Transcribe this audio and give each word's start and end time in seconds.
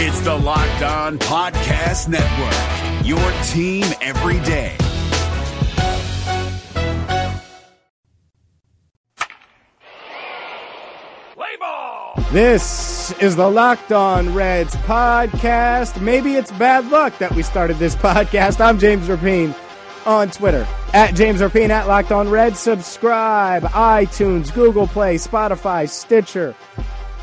It's 0.00 0.20
the 0.20 0.32
Locked 0.32 0.82
On 0.82 1.18
Podcast 1.18 2.06
Network, 2.06 3.04
your 3.04 3.18
team 3.42 3.84
every 4.00 4.38
day. 4.46 4.76
This 12.30 13.10
is 13.20 13.34
the 13.34 13.50
Locked 13.50 13.90
On 13.90 14.32
Reds 14.34 14.76
podcast. 14.76 16.00
Maybe 16.00 16.34
it's 16.34 16.52
bad 16.52 16.88
luck 16.90 17.18
that 17.18 17.34
we 17.34 17.42
started 17.42 17.78
this 17.78 17.96
podcast. 17.96 18.60
I'm 18.60 18.78
James 18.78 19.08
Rapien 19.08 19.52
on 20.06 20.30
Twitter 20.30 20.64
at 20.92 21.16
James 21.16 21.40
Rapien 21.40 21.70
at 21.70 21.88
Locked 21.88 22.12
On 22.12 22.28
Reds. 22.28 22.60
Subscribe, 22.60 23.64
iTunes, 23.64 24.54
Google 24.54 24.86
Play, 24.86 25.16
Spotify, 25.16 25.88
Stitcher, 25.88 26.54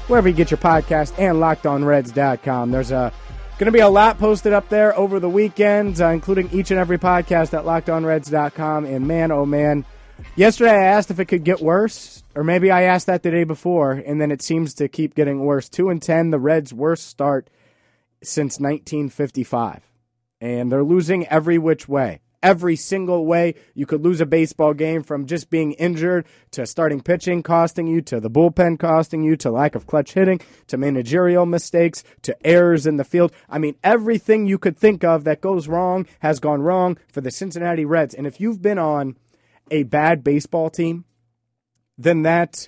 wherever 0.08 0.28
you 0.28 0.36
get 0.36 0.52
your 0.52 0.58
podcast, 0.58 1.14
and 1.18 1.38
LockedOnReds.com. 1.38 2.72
There's 2.72 2.92
a 2.92 3.12
going 3.58 3.66
to 3.66 3.72
be 3.72 3.80
a 3.80 3.90
lot 3.90 4.18
posted 4.20 4.54
up 4.54 4.70
there 4.70 4.98
over 4.98 5.20
the 5.20 5.30
weekend, 5.30 6.02
uh, 6.02 6.10
including 6.10 6.50
each 6.52 6.72
and 6.72 6.80
every 6.80 6.98
podcast 6.98 7.54
at 7.58 7.66
LockedOnReds.com. 7.66 8.86
And 8.86 9.08
man, 9.08 9.32
oh 9.32 9.46
man, 9.46 9.86
yesterday 10.36 10.72
I 10.72 10.86
asked 10.86 11.10
if 11.10 11.20
it 11.20 11.26
could 11.26 11.44
get 11.44 11.62
worse 11.62 12.24
or 12.36 12.44
maybe 12.44 12.70
I 12.70 12.84
asked 12.84 13.08
that 13.08 13.24
the 13.24 13.32
day 13.32 13.46
before, 13.46 13.94
and 13.94 14.20
then 14.20 14.30
it 14.30 14.42
seems 14.42 14.74
to 14.76 14.90
keep 14.90 15.16
getting 15.16 15.40
worse. 15.40 15.70
Two 15.70 15.90
and 15.90 16.02
ten, 16.02 16.32
the 16.32 16.40
Reds' 16.40 16.74
worst 16.74 17.08
start 17.08 17.50
since 18.22 18.60
1955, 18.60 19.82
and 20.42 20.72
they're 20.72 20.84
losing 20.84 21.26
every 21.28 21.58
which 21.58 21.88
way. 21.88 22.20
Every 22.46 22.76
single 22.76 23.26
way 23.26 23.56
you 23.74 23.88
could 23.88 24.04
lose 24.04 24.22
a 24.22 24.26
baseball 24.28 24.76
game 24.76 25.02
from 25.02 25.26
just 25.26 25.50
being 25.50 25.72
injured 25.72 26.28
to 26.52 26.68
starting 26.68 27.02
pitching 27.02 27.42
costing 27.42 27.88
you 27.88 28.02
to 28.04 28.20
the 28.20 28.30
bullpen 28.30 28.78
costing 28.78 29.24
you 29.24 29.36
to 29.38 29.50
lack 29.50 29.74
of 29.74 29.88
clutch 29.88 30.14
hitting 30.14 30.40
to 30.68 30.78
managerial 30.78 31.48
mistakes 31.48 32.04
to 32.22 32.38
errors 32.46 32.86
in 32.86 32.98
the 32.98 33.04
field. 33.04 33.32
I 33.50 33.58
mean, 33.58 33.78
everything 33.84 34.46
you 34.46 34.60
could 34.60 34.78
think 34.78 35.04
of 35.04 35.24
that 35.24 35.42
goes 35.42 35.68
wrong 35.68 36.06
has 36.20 36.40
gone 36.40 36.62
wrong 36.62 37.00
for 37.12 37.20
the 37.20 37.32
Cincinnati 37.32 37.84
Reds. 37.84 38.14
And 38.14 38.28
if 38.28 38.40
you've 38.40 38.62
been 38.62 38.78
on 38.78 39.16
a 39.72 39.82
bad 39.82 40.24
baseball 40.24 40.70
team, 40.70 41.06
then 41.98 42.22
that 42.22 42.68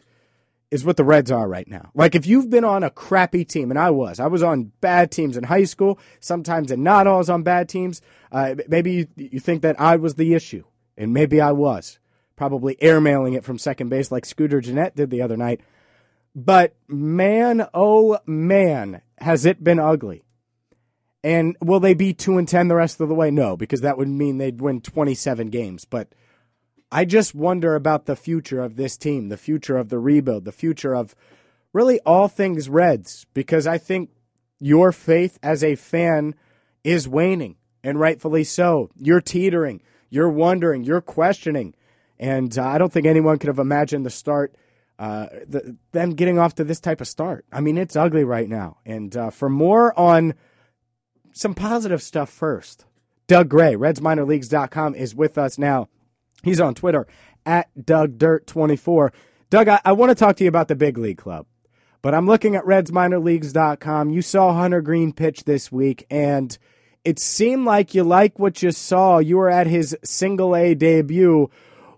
is 0.69 0.83
what 0.83 0.97
the 0.97 1.03
Reds 1.03 1.31
are 1.31 1.47
right 1.47 1.67
now. 1.67 1.91
Like 1.93 2.15
if 2.15 2.25
you've 2.25 2.49
been 2.49 2.65
on 2.65 2.83
a 2.83 2.89
crappy 2.89 3.45
team, 3.45 3.71
and 3.71 3.79
I 3.79 3.89
was, 3.89 4.19
I 4.19 4.27
was 4.27 4.43
on 4.43 4.71
bad 4.81 5.11
teams 5.11 5.37
in 5.37 5.45
high 5.45 5.63
school, 5.63 5.99
sometimes 6.19 6.71
and 6.71 6.83
not 6.83 7.07
always 7.07 7.29
on 7.29 7.43
bad 7.43 7.69
teams. 7.69 8.01
Uh, 8.31 8.55
maybe 8.67 8.91
you, 8.91 9.07
you 9.15 9.39
think 9.39 9.61
that 9.61 9.79
I 9.79 9.95
was 9.95 10.15
the 10.15 10.33
issue, 10.33 10.63
and 10.97 11.13
maybe 11.13 11.39
I 11.39 11.51
was. 11.51 11.99
Probably 12.35 12.75
airmailing 12.75 13.35
it 13.35 13.43
from 13.43 13.57
second 13.57 13.89
base 13.89 14.11
like 14.11 14.25
Scooter 14.25 14.61
Gennett 14.61 14.95
did 14.95 15.09
the 15.09 15.21
other 15.21 15.37
night. 15.37 15.61
But 16.35 16.75
man, 16.87 17.67
oh 17.73 18.19
man, 18.27 19.01
has 19.17 19.45
it 19.45 19.63
been 19.63 19.79
ugly. 19.79 20.23
And 21.23 21.57
will 21.59 21.79
they 21.79 21.95
be 21.95 22.13
2 22.13 22.37
and 22.37 22.47
10 22.47 22.67
the 22.67 22.75
rest 22.75 23.01
of 23.01 23.09
the 23.09 23.15
way? 23.15 23.31
No, 23.31 23.57
because 23.57 23.81
that 23.81 23.97
would 23.97 24.07
mean 24.07 24.37
they'd 24.37 24.61
win 24.61 24.81
27 24.81 25.47
games. 25.47 25.83
But 25.83 26.13
I 26.91 27.05
just 27.05 27.35
wonder 27.35 27.75
about 27.75 28.05
the 28.05 28.15
future 28.15 28.61
of 28.61 28.75
this 28.75 28.97
team, 28.97 29.29
the 29.29 29.37
future 29.37 29.77
of 29.77 29.89
the 29.89 29.99
rebuild, 29.99 30.45
the 30.45 30.51
future 30.51 30.95
of 30.95 31.15
really 31.73 31.99
all 32.05 32.27
things 32.27 32.69
Reds, 32.69 33.25
because 33.33 33.67
I 33.67 33.77
think 33.77 34.09
your 34.59 34.91
faith 34.91 35.37
as 35.43 35.63
a 35.63 35.75
fan 35.75 36.35
is 36.83 37.07
waning, 37.07 37.57
and 37.83 37.99
rightfully 37.99 38.43
so. 38.43 38.89
You're 38.95 39.21
teetering, 39.21 39.81
you're 40.09 40.29
wondering, 40.29 40.83
you're 40.83 41.01
questioning. 41.01 41.75
And 42.19 42.57
uh, 42.57 42.65
I 42.65 42.77
don't 42.77 42.91
think 42.91 43.05
anyone 43.05 43.37
could 43.37 43.49
have 43.49 43.59
imagined 43.59 44.05
the 44.05 44.09
start, 44.09 44.55
uh, 44.97 45.27
the, 45.45 45.77
them 45.91 46.11
getting 46.11 46.39
off 46.39 46.55
to 46.55 46.63
this 46.63 46.79
type 46.79 47.01
of 47.01 47.07
start. 47.07 47.45
I 47.51 47.61
mean, 47.61 47.77
it's 47.77 47.95
ugly 47.95 48.23
right 48.23 48.49
now. 48.49 48.77
And 48.85 49.15
uh, 49.15 49.29
for 49.29 49.49
more 49.49 49.97
on 49.99 50.33
some 51.33 51.53
positive 51.53 52.01
stuff 52.01 52.29
first, 52.29 52.85
Doug 53.27 53.49
Gray, 53.49 53.75
RedsMinorLeagues.com, 53.75 54.95
is 54.95 55.13
with 55.13 55.37
us 55.37 55.57
now. 55.57 55.89
He's 56.43 56.61
on 56.61 56.75
Twitter 56.75 57.07
at 57.45 57.69
DougDirt24. 57.79 59.11
Doug, 59.49 59.67
I, 59.67 59.79
I 59.85 59.93
want 59.93 60.09
to 60.09 60.15
talk 60.15 60.35
to 60.37 60.43
you 60.43 60.49
about 60.49 60.67
the 60.67 60.75
Big 60.75 60.97
League 60.97 61.17
Club, 61.17 61.45
but 62.01 62.13
I'm 62.13 62.27
looking 62.27 62.55
at 62.55 62.65
RedsMinorLeagues.com. 62.65 64.09
You 64.09 64.21
saw 64.21 64.53
Hunter 64.53 64.81
Greene 64.81 65.13
pitch 65.13 65.45
this 65.45 65.71
week, 65.71 66.05
and 66.09 66.57
it 67.05 67.19
seemed 67.19 67.65
like 67.65 67.95
you 67.95 68.03
like 68.03 68.37
what 68.37 68.61
you 68.61 68.71
saw. 68.71 69.19
You 69.19 69.37
were 69.37 69.49
at 69.49 69.67
his 69.67 69.97
single 70.03 70.55
A 70.55 70.75
debut. 70.75 71.49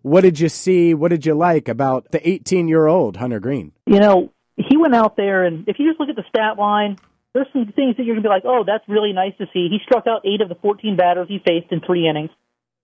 What 0.04 0.22
did 0.22 0.40
you 0.40 0.50
see? 0.50 0.94
What 0.94 1.10
did 1.10 1.26
you 1.26 1.34
like 1.34 1.68
about 1.68 2.12
the 2.12 2.28
18 2.28 2.68
year 2.68 2.86
old 2.86 3.18
Hunter 3.18 3.40
Greene? 3.40 3.72
You 3.88 4.00
know, 4.00 4.32
he 4.56 4.78
went 4.78 4.94
out 4.96 5.18
there, 5.18 5.46
and 5.46 5.68
if 5.68 5.80
you 5.80 5.90
just 5.90 6.00
look 6.00 6.10
at 6.10 6.16
the 6.16 6.26
stat 6.30 6.58
line, 6.58 6.98
there's 7.34 7.48
some 7.54 7.72
things 7.76 7.98
that 7.98 8.04
you're 8.04 8.16
going 8.16 8.24
to 8.24 8.28
be 8.28 8.34
like, 8.34 8.44
oh, 8.46 8.64
that's 8.66 8.84
really 8.88 9.14
nice 9.14 9.34
to 9.38 9.46
see. 9.54 9.68
He 9.70 9.80
struck 9.84 10.06
out 10.08 10.22
eight 10.26 10.42
of 10.42 10.50
the 10.50 10.56
14 10.56 10.96
batters 10.96 11.28
he 11.28 11.40
faced 11.40 11.72
in 11.72 11.82
three 11.82 12.08
innings. 12.08 12.30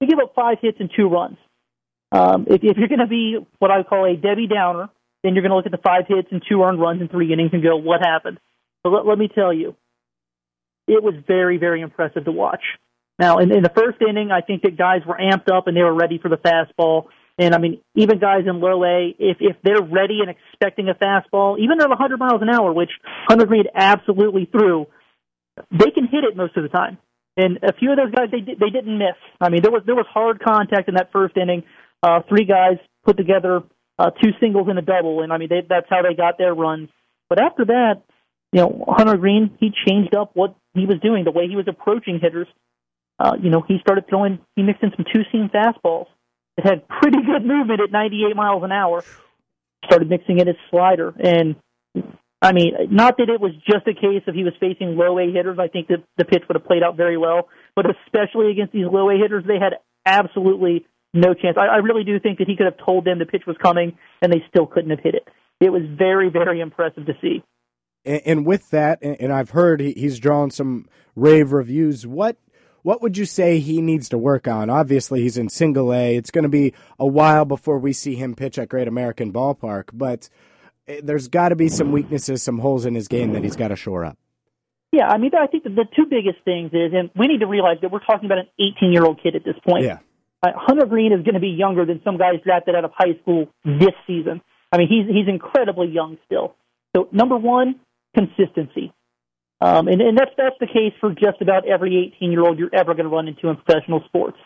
He 0.05 0.11
gave 0.11 0.19
up 0.19 0.33
five 0.35 0.57
hits 0.61 0.77
and 0.79 0.91
two 0.95 1.07
runs. 1.07 1.37
Um, 2.11 2.45
if, 2.47 2.63
if 2.63 2.77
you're 2.77 2.87
going 2.87 2.99
to 2.99 3.07
be 3.07 3.37
what 3.57 3.71
I 3.71 3.81
call 3.81 4.05
a 4.05 4.15
Debbie 4.15 4.47
Downer, 4.47 4.89
then 5.23 5.33
you're 5.33 5.41
going 5.41 5.49
to 5.49 5.55
look 5.55 5.65
at 5.65 5.71
the 5.71 5.79
five 5.79 6.05
hits 6.07 6.27
and 6.31 6.43
two 6.47 6.61
earned 6.61 6.79
runs 6.79 7.01
in 7.01 7.07
three 7.07 7.33
innings 7.33 7.49
and 7.53 7.63
go, 7.63 7.75
what 7.77 8.01
happened? 8.01 8.39
But 8.83 8.91
let, 8.91 9.05
let 9.07 9.17
me 9.17 9.27
tell 9.33 9.51
you, 9.51 9.75
it 10.87 11.01
was 11.01 11.15
very, 11.25 11.57
very 11.57 11.81
impressive 11.81 12.25
to 12.25 12.31
watch. 12.31 12.61
Now, 13.17 13.39
in, 13.39 13.51
in 13.51 13.63
the 13.63 13.71
first 13.75 13.97
inning, 14.07 14.29
I 14.31 14.41
think 14.41 14.61
that 14.61 14.77
guys 14.77 15.01
were 15.07 15.17
amped 15.17 15.51
up 15.51 15.65
and 15.65 15.75
they 15.75 15.81
were 15.81 15.95
ready 15.95 16.19
for 16.19 16.29
the 16.29 16.37
fastball. 16.37 17.07
And 17.39 17.55
I 17.55 17.57
mean, 17.57 17.81
even 17.95 18.19
guys 18.19 18.43
in 18.45 18.59
low 18.59 18.83
A, 18.83 19.15
if 19.17 19.37
if 19.39 19.55
they're 19.63 19.81
ready 19.81 20.19
and 20.21 20.29
expecting 20.29 20.89
a 20.89 20.93
fastball, 20.93 21.57
even 21.57 21.81
at 21.81 21.89
100 21.89 22.17
miles 22.17 22.41
an 22.41 22.49
hour, 22.49 22.71
which 22.71 22.91
Hunter 23.27 23.45
Greene 23.45 23.65
absolutely 23.73 24.45
threw, 24.45 24.85
they 25.71 25.89
can 25.89 26.07
hit 26.07 26.23
it 26.23 26.37
most 26.37 26.55
of 26.55 26.63
the 26.63 26.69
time. 26.69 26.97
And 27.37 27.59
a 27.63 27.73
few 27.73 27.91
of 27.91 27.97
those 27.97 28.11
guys, 28.11 28.29
they 28.31 28.39
they 28.39 28.69
didn't 28.69 28.97
miss. 28.97 29.17
I 29.41 29.49
mean, 29.49 29.61
there 29.61 29.71
was 29.71 29.83
there 29.85 29.95
was 29.95 30.05
hard 30.11 30.41
contact 30.41 30.87
in 30.87 30.95
that 30.95 31.11
first 31.11 31.35
inning. 31.37 31.63
Uh, 32.01 32.21
three 32.29 32.45
guys 32.45 32.77
put 33.03 33.17
together 33.17 33.63
uh, 33.99 34.11
two 34.11 34.31
singles 34.39 34.67
and 34.69 34.79
a 34.79 34.81
double, 34.81 35.21
and 35.21 35.33
I 35.33 35.37
mean 35.37 35.49
they, 35.49 35.61
that's 35.67 35.87
how 35.89 36.01
they 36.01 36.13
got 36.13 36.37
their 36.37 36.53
runs. 36.53 36.89
But 37.29 37.41
after 37.41 37.65
that, 37.65 38.03
you 38.51 38.61
know, 38.61 38.85
Hunter 38.87 39.17
Greene 39.17 39.57
he 39.59 39.71
changed 39.85 40.15
up 40.15 40.31
what 40.33 40.55
he 40.73 40.85
was 40.85 40.99
doing, 41.01 41.23
the 41.23 41.31
way 41.31 41.47
he 41.47 41.55
was 41.55 41.67
approaching 41.67 42.19
hitters. 42.21 42.47
Uh, 43.19 43.33
you 43.41 43.49
know, 43.49 43.63
he 43.65 43.77
started 43.79 44.07
throwing, 44.09 44.39
he 44.55 44.63
mixed 44.63 44.83
in 44.83 44.91
some 44.95 45.05
two 45.13 45.21
seam 45.31 45.49
fastballs. 45.49 46.07
It 46.57 46.65
had 46.65 46.87
pretty 46.87 47.19
good 47.21 47.45
movement 47.45 47.81
at 47.81 47.91
98 47.91 48.35
miles 48.35 48.63
an 48.63 48.71
hour. 48.71 49.03
Started 49.85 50.09
mixing 50.09 50.39
in 50.39 50.47
his 50.47 50.55
slider, 50.69 51.13
and 51.19 51.55
I 52.45 52.53
mean, 52.53 52.73
not 52.91 53.17
that 53.17 53.29
it 53.29 53.41
was 53.41 53.53
just 53.65 53.87
a 53.87 53.93
case 53.93 54.21
of 54.27 54.35
he 54.35 54.43
was 54.43 54.53
facing 54.59 54.95
low 54.95 55.17
A 55.17 55.31
hitters. 55.31 55.57
I 55.59 55.67
think 55.67 55.87
that 55.87 56.03
the 56.17 56.25
pitch 56.25 56.43
would 56.47 56.55
have 56.55 56.65
played 56.65 56.83
out 56.83 56.95
very 56.95 57.17
well, 57.17 57.49
but 57.75 57.85
especially 57.89 58.51
against 58.51 58.71
these 58.71 58.85
low 58.85 59.09
A 59.09 59.17
hitters, 59.17 59.43
they 59.47 59.57
had 59.59 59.73
absolutely 60.05 60.85
no 61.13 61.33
chance. 61.33 61.57
I, 61.57 61.65
I 61.65 61.77
really 61.77 62.03
do 62.03 62.19
think 62.19 62.37
that 62.37 62.47
he 62.47 62.55
could 62.55 62.67
have 62.67 62.77
told 62.85 63.05
them 63.05 63.17
the 63.17 63.25
pitch 63.25 63.43
was 63.47 63.57
coming, 63.61 63.97
and 64.21 64.31
they 64.31 64.43
still 64.47 64.67
couldn't 64.67 64.91
have 64.91 64.99
hit 64.99 65.15
it. 65.15 65.27
It 65.59 65.71
was 65.71 65.81
very, 65.97 66.29
very 66.29 66.61
impressive 66.61 67.07
to 67.07 67.13
see. 67.19 67.43
And, 68.05 68.21
and 68.25 68.45
with 68.45 68.69
that, 68.69 68.99
and, 69.01 69.17
and 69.19 69.33
I've 69.33 69.49
heard 69.49 69.79
he, 69.79 69.93
he's 69.93 70.19
drawn 70.19 70.51
some 70.51 70.87
rave 71.15 71.51
reviews. 71.51 72.05
What 72.05 72.37
what 72.83 73.01
would 73.01 73.17
you 73.17 73.25
say 73.25 73.57
he 73.57 73.81
needs 73.81 74.09
to 74.09 74.17
work 74.19 74.47
on? 74.47 74.69
Obviously, 74.69 75.23
he's 75.23 75.39
in 75.39 75.49
single 75.49 75.91
A. 75.91 76.15
It's 76.15 76.29
going 76.29 76.43
to 76.43 76.49
be 76.49 76.75
a 76.99 77.07
while 77.07 77.43
before 77.43 77.79
we 77.79 77.93
see 77.93 78.13
him 78.13 78.35
pitch 78.35 78.59
at 78.59 78.69
Great 78.69 78.87
American 78.87 79.33
Ballpark, 79.33 79.85
but 79.91 80.29
there's 80.87 81.27
got 81.27 81.49
to 81.49 81.55
be 81.55 81.69
some 81.69 81.91
weaknesses, 81.91 82.43
some 82.43 82.59
holes 82.59 82.85
in 82.85 82.95
his 82.95 83.07
game 83.07 83.33
that 83.33 83.43
he's 83.43 83.55
got 83.55 83.69
to 83.69 83.75
shore 83.75 84.05
up. 84.05 84.17
Yeah, 84.91 85.07
I 85.07 85.17
mean, 85.17 85.31
I 85.37 85.47
think 85.47 85.63
the 85.63 85.85
two 85.95 86.05
biggest 86.05 86.37
things 86.45 86.71
is, 86.71 86.93
and 86.93 87.09
we 87.17 87.27
need 87.27 87.39
to 87.41 87.47
realize 87.47 87.77
that 87.81 87.91
we're 87.91 88.03
talking 88.05 88.25
about 88.25 88.37
an 88.37 88.47
18 88.59 88.93
year 88.93 89.03
old 89.03 89.21
kid 89.21 89.35
at 89.35 89.43
this 89.43 89.55
point. 89.67 89.83
Yeah. 89.83 89.97
Uh, 90.41 90.51
Hunter 90.55 90.85
Greene 90.85 91.11
is 91.11 91.23
going 91.23 91.33
to 91.33 91.39
be 91.39 91.49
younger 91.49 91.85
than 91.85 92.01
some 92.03 92.17
guys 92.17 92.35
drafted 92.43 92.75
out 92.75 92.85
of 92.85 92.91
high 92.95 93.19
school 93.21 93.47
this 93.65 93.95
season. 94.07 94.41
I 94.71 94.77
mean, 94.77 94.87
he's 94.87 95.07
he's 95.13 95.27
incredibly 95.27 95.87
young 95.87 96.17
still. 96.25 96.55
So 96.95 97.09
number 97.11 97.35
one, 97.35 97.79
consistency, 98.15 98.93
um, 99.59 99.87
and 99.87 100.01
and 100.01 100.17
that's 100.17 100.31
that's 100.37 100.55
the 100.59 100.67
case 100.67 100.93
for 101.01 101.11
just 101.11 101.41
about 101.41 101.67
every 101.67 102.13
18 102.17 102.31
year 102.31 102.41
old 102.41 102.59
you're 102.59 102.73
ever 102.73 102.93
going 102.93 103.05
to 103.05 103.13
run 103.13 103.27
into 103.27 103.49
in 103.49 103.57
professional 103.57 104.01
sports. 104.05 104.37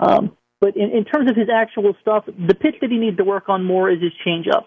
Um, 0.00 0.36
but 0.60 0.76
in, 0.76 0.90
in 0.90 1.04
terms 1.04 1.30
of 1.30 1.36
his 1.36 1.48
actual 1.48 1.94
stuff, 2.00 2.24
the 2.26 2.54
pitch 2.54 2.76
that 2.80 2.90
he 2.90 2.98
needs 2.98 3.16
to 3.18 3.24
work 3.24 3.48
on 3.48 3.64
more 3.64 3.90
is 3.90 4.00
his 4.02 4.12
changeup. 4.26 4.66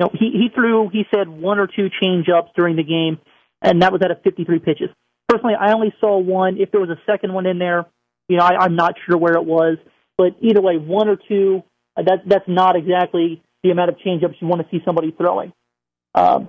Know, 0.00 0.10
he 0.12 0.30
he 0.30 0.48
threw 0.54 0.88
he 0.88 1.04
said 1.14 1.28
one 1.28 1.58
or 1.58 1.66
two 1.66 1.90
change 2.00 2.26
ups 2.28 2.50
during 2.56 2.76
the 2.76 2.82
game, 2.82 3.18
and 3.60 3.82
that 3.82 3.92
was 3.92 4.00
out 4.02 4.10
of 4.10 4.22
53 4.22 4.58
pitches. 4.60 4.88
Personally, 5.28 5.54
I 5.60 5.72
only 5.72 5.94
saw 6.00 6.18
one. 6.18 6.56
If 6.58 6.72
there 6.72 6.80
was 6.80 6.90
a 6.90 6.98
second 7.08 7.34
one 7.34 7.46
in 7.46 7.58
there, 7.58 7.84
you 8.28 8.38
know, 8.38 8.44
I, 8.44 8.64
I'm 8.64 8.76
not 8.76 8.94
sure 9.06 9.18
where 9.18 9.34
it 9.34 9.44
was. 9.44 9.76
But 10.16 10.36
either 10.40 10.60
way, 10.60 10.76
one 10.76 11.08
or 11.08 11.16
two, 11.16 11.62
uh, 11.96 12.02
that, 12.02 12.22
that's 12.26 12.48
not 12.48 12.76
exactly 12.76 13.42
the 13.62 13.70
amount 13.70 13.90
of 13.90 13.98
change 13.98 14.24
ups 14.24 14.34
you 14.40 14.48
want 14.48 14.62
to 14.62 14.68
see 14.70 14.82
somebody 14.84 15.12
throwing. 15.16 15.52
Um, 16.14 16.48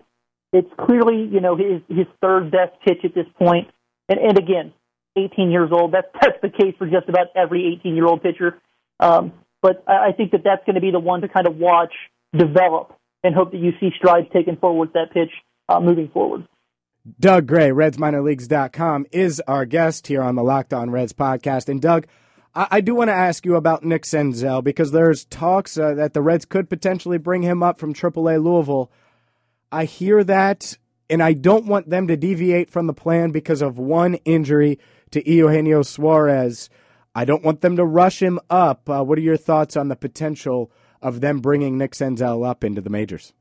it's 0.53 0.69
clearly, 0.79 1.27
you 1.31 1.41
know, 1.41 1.55
his 1.55 1.81
his 1.89 2.07
third 2.21 2.51
best 2.51 2.73
pitch 2.85 2.99
at 3.03 3.13
this 3.13 3.27
point. 3.37 3.67
And, 4.09 4.19
and 4.19 4.37
again, 4.37 4.73
18 5.17 5.51
years 5.51 5.69
old. 5.71 5.93
That's 5.93 6.07
that's 6.21 6.41
the 6.41 6.49
case 6.49 6.75
for 6.77 6.87
just 6.87 7.09
about 7.09 7.27
every 7.35 7.77
18 7.79 7.95
year 7.95 8.05
old 8.05 8.23
pitcher. 8.23 8.59
Um, 8.99 9.33
but 9.61 9.83
I, 9.87 10.09
I 10.09 10.11
think 10.13 10.31
that 10.31 10.43
that's 10.43 10.65
going 10.65 10.75
to 10.75 10.81
be 10.81 10.91
the 10.91 10.99
one 10.99 11.21
to 11.21 11.27
kind 11.27 11.47
of 11.47 11.57
watch 11.57 11.93
develop 12.33 12.97
and 13.23 13.35
hope 13.35 13.51
that 13.51 13.59
you 13.59 13.71
see 13.79 13.89
strides 13.97 14.27
taken 14.33 14.57
forward 14.57 14.87
with 14.87 14.93
that 14.93 15.13
pitch 15.13 15.31
uh, 15.69 15.79
moving 15.79 16.09
forward. 16.09 16.47
Doug 17.19 17.47
Gray, 17.47 17.69
RedsMinorLeagues.com, 17.69 19.07
is 19.11 19.41
our 19.47 19.65
guest 19.65 20.07
here 20.07 20.21
on 20.21 20.35
the 20.35 20.43
Locked 20.43 20.73
On 20.73 20.91
Reds 20.91 21.13
podcast. 21.13 21.67
And 21.67 21.81
Doug, 21.81 22.05
I, 22.53 22.67
I 22.71 22.81
do 22.81 22.93
want 22.93 23.09
to 23.09 23.15
ask 23.15 23.45
you 23.45 23.55
about 23.55 23.83
Nick 23.83 24.03
Senzel 24.03 24.63
because 24.63 24.91
there's 24.91 25.25
talks 25.25 25.77
uh, 25.77 25.95
that 25.95 26.13
the 26.13 26.21
Reds 26.21 26.45
could 26.45 26.69
potentially 26.69 27.17
bring 27.17 27.41
him 27.41 27.63
up 27.63 27.79
from 27.79 27.93
AAA 27.93 28.43
Louisville. 28.43 28.91
I 29.71 29.85
hear 29.85 30.23
that, 30.25 30.77
and 31.09 31.23
I 31.23 31.33
don't 31.33 31.65
want 31.65 31.89
them 31.89 32.07
to 32.07 32.17
deviate 32.17 32.69
from 32.69 32.87
the 32.87 32.93
plan 32.93 33.31
because 33.31 33.61
of 33.61 33.79
one 33.79 34.15
injury 34.25 34.79
to 35.11 35.27
Eugenio 35.27 35.81
Suarez. 35.81 36.69
I 37.15 37.25
don't 37.25 37.43
want 37.43 37.61
them 37.61 37.75
to 37.77 37.85
rush 37.85 38.21
him 38.21 38.39
up. 38.49 38.89
Uh, 38.89 39.03
what 39.03 39.17
are 39.17 39.21
your 39.21 39.37
thoughts 39.37 39.75
on 39.75 39.87
the 39.87 39.95
potential 39.95 40.71
of 41.01 41.21
them 41.21 41.39
bringing 41.39 41.77
Nick 41.77 41.91
Senzel 41.91 42.47
up 42.47 42.63
into 42.63 42.81
the 42.81 42.89
majors? 42.89 43.33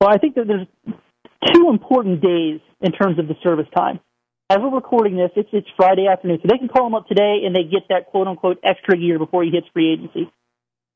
Well, 0.00 0.10
I 0.10 0.18
think 0.18 0.34
that 0.36 0.46
there's 0.46 0.66
two 1.52 1.68
important 1.70 2.20
days 2.20 2.60
in 2.80 2.92
terms 2.92 3.18
of 3.18 3.28
the 3.28 3.34
service 3.42 3.66
time. 3.76 4.00
As 4.48 4.58
we're 4.58 4.74
recording 4.74 5.16
this, 5.16 5.30
it's, 5.36 5.48
it's 5.52 5.68
Friday 5.76 6.06
afternoon, 6.08 6.38
so 6.42 6.48
they 6.50 6.58
can 6.58 6.68
call 6.68 6.86
him 6.86 6.94
up 6.94 7.06
today 7.06 7.42
and 7.44 7.54
they 7.54 7.62
get 7.62 7.88
that 7.88 8.06
quote 8.06 8.26
unquote 8.26 8.58
extra 8.64 8.98
year 8.98 9.18
before 9.18 9.44
he 9.44 9.50
hits 9.50 9.66
free 9.72 9.92
agency. 9.92 10.32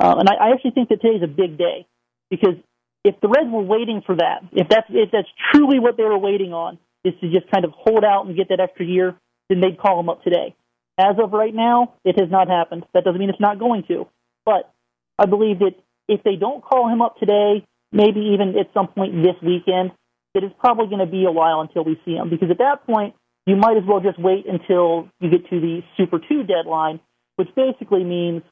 Uh, 0.02 0.16
and 0.18 0.28
I, 0.28 0.48
I 0.48 0.50
actually 0.52 0.72
think 0.72 0.88
that 0.88 1.00
today's 1.00 1.22
a 1.22 1.28
big 1.28 1.56
day 1.56 1.86
because 2.30 2.56
if 3.04 3.20
the 3.20 3.28
Reds 3.28 3.50
were 3.50 3.62
waiting 3.62 4.02
for 4.04 4.16
that, 4.16 4.42
if 4.52 4.68
that's 4.68 4.86
if 4.90 5.10
that's 5.12 5.28
truly 5.52 5.78
what 5.78 5.96
they 5.96 6.02
were 6.02 6.18
waiting 6.18 6.52
on, 6.52 6.78
is 7.04 7.12
to 7.20 7.30
just 7.30 7.50
kind 7.52 7.64
of 7.64 7.72
hold 7.72 8.02
out 8.02 8.26
and 8.26 8.36
get 8.36 8.48
that 8.48 8.60
extra 8.60 8.84
year, 8.84 9.14
then 9.48 9.60
they'd 9.60 9.78
call 9.78 10.00
him 10.00 10.08
up 10.08 10.24
today. 10.24 10.56
As 10.98 11.16
of 11.22 11.32
right 11.32 11.54
now, 11.54 11.94
it 12.04 12.18
has 12.18 12.30
not 12.30 12.48
happened. 12.48 12.84
That 12.94 13.04
doesn't 13.04 13.20
mean 13.20 13.28
it's 13.28 13.40
not 13.40 13.58
going 13.58 13.84
to. 13.88 14.06
But 14.44 14.72
I 15.18 15.26
believe 15.26 15.58
that 15.58 15.74
if 16.08 16.22
they 16.22 16.36
don't 16.36 16.62
call 16.62 16.88
him 16.88 17.02
up 17.02 17.16
today, 17.18 17.64
maybe 17.92 18.20
even 18.34 18.58
at 18.58 18.72
some 18.74 18.88
point 18.88 19.22
this 19.22 19.36
weekend, 19.42 19.92
it 20.34 20.42
is 20.42 20.50
probably 20.58 20.86
going 20.86 21.04
to 21.04 21.10
be 21.10 21.24
a 21.24 21.30
while 21.30 21.60
until 21.60 21.84
we 21.84 22.00
see 22.04 22.12
him. 22.12 22.28
Because 22.28 22.50
at 22.50 22.58
that 22.58 22.86
point, 22.86 23.14
you 23.46 23.56
might 23.56 23.76
as 23.76 23.84
well 23.86 24.00
just 24.00 24.18
wait 24.18 24.46
until 24.46 25.08
you 25.20 25.30
get 25.30 25.48
to 25.50 25.60
the 25.60 25.82
Super 25.96 26.18
2 26.18 26.44
deadline, 26.44 27.00
which 27.36 27.48
basically 27.54 28.02
means 28.02 28.42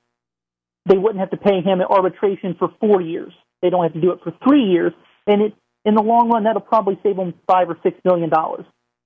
they 0.87 0.97
wouldn't 0.99 1.21
have 1.21 1.31
to 1.31 1.37
pay 1.37 1.61
him 1.61 1.81
at 1.81 1.91
arbitration 1.91 2.55
for 2.59 2.69
four 2.81 3.01
years. 3.01 3.33
They 3.63 3.71
don't 3.71 3.83
have 3.83 3.95
to 3.95 4.01
do 4.01 4.13
it 4.13 4.21
for 4.23 4.33
three 4.47 4.65
years. 4.65 4.93
And 5.27 5.43
it, 5.43 5.55
in 5.85 5.95
the 5.95 6.03
long 6.03 6.31
run, 6.31 6.45
that'll 6.45 6.61
probably 6.61 6.99
save 7.03 7.17
them 7.17 7.35
five 7.47 7.69
or 7.69 7.79
six 7.83 7.99
million 8.05 8.31
dollars. 8.31 8.65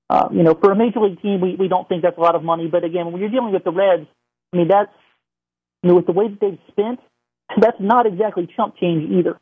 Uh, 0.09 0.29
you 0.33 0.43
know, 0.43 0.55
for 0.55 0.71
a 0.71 0.77
major 0.77 1.01
league 1.01 1.21
team, 1.21 1.41
we, 1.41 1.57
we 1.57 1.69
don't 1.69 1.89
think 1.89 2.03
that's 2.03 2.17
a 2.17 2.21
lot 2.21 2.35
of 2.35 2.43
money. 2.43 2.69
But 2.69 2.85
again, 2.85 3.11
when 3.11 3.21
you're 3.21 3.31
dealing 3.31 3.53
with 3.53 3.65
the 3.65 3.73
Reds, 3.73 4.07
I 4.53 4.57
mean, 4.57 4.69
that's, 4.69 4.93
you 5.83 5.91
know, 5.91 5.97
with 5.97 6.07
the 6.07 6.13
way 6.13 6.29
that 6.29 6.41
they've 6.41 6.59
spent, 6.71 7.01
that's 7.61 7.81
not 7.81 8.07
exactly 8.07 8.49
chump 8.57 8.77
change 8.77 9.11
either. 9.11 9.39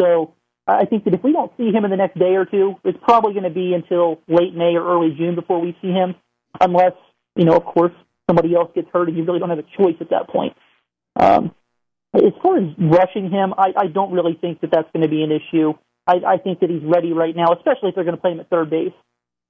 So 0.00 0.34
I 0.66 0.84
think 0.84 1.04
that 1.04 1.14
if 1.14 1.22
we 1.22 1.32
don't 1.32 1.52
see 1.56 1.70
him 1.70 1.84
in 1.84 1.90
the 1.90 1.96
next 1.96 2.18
day 2.18 2.34
or 2.34 2.44
two, 2.44 2.74
it's 2.84 2.98
probably 3.02 3.32
going 3.32 3.44
to 3.44 3.50
be 3.50 3.72
until 3.74 4.20
late 4.28 4.54
May 4.54 4.74
or 4.76 4.84
early 4.86 5.14
June 5.16 5.34
before 5.34 5.60
we 5.60 5.76
see 5.80 5.90
him, 5.90 6.14
unless, 6.60 6.92
you 7.36 7.44
know, 7.44 7.56
of 7.56 7.64
course, 7.64 7.92
somebody 8.28 8.54
else 8.54 8.70
gets 8.74 8.88
hurt 8.92 9.08
and 9.08 9.16
you 9.16 9.24
really 9.24 9.38
don't 9.38 9.50
have 9.50 9.58
a 9.58 9.76
choice 9.76 9.96
at 10.00 10.10
that 10.10 10.28
point. 10.28 10.56
Um, 11.18 11.54
as 12.14 12.32
far 12.42 12.58
as 12.58 12.64
rushing 12.78 13.30
him, 13.30 13.54
I, 13.56 13.72
I 13.76 13.86
don't 13.86 14.12
really 14.12 14.36
think 14.40 14.60
that 14.60 14.70
that's 14.70 14.90
going 14.92 15.02
to 15.02 15.08
be 15.08 15.22
an 15.22 15.30
issue. 15.30 15.74
I, 16.06 16.34
I 16.34 16.36
think 16.38 16.60
that 16.60 16.70
he's 16.70 16.82
ready 16.82 17.12
right 17.12 17.34
now, 17.34 17.52
especially 17.52 17.90
if 17.90 17.94
they're 17.94 18.04
going 18.04 18.16
to 18.16 18.20
play 18.20 18.32
him 18.32 18.40
at 18.40 18.50
third 18.50 18.70
base. 18.70 18.92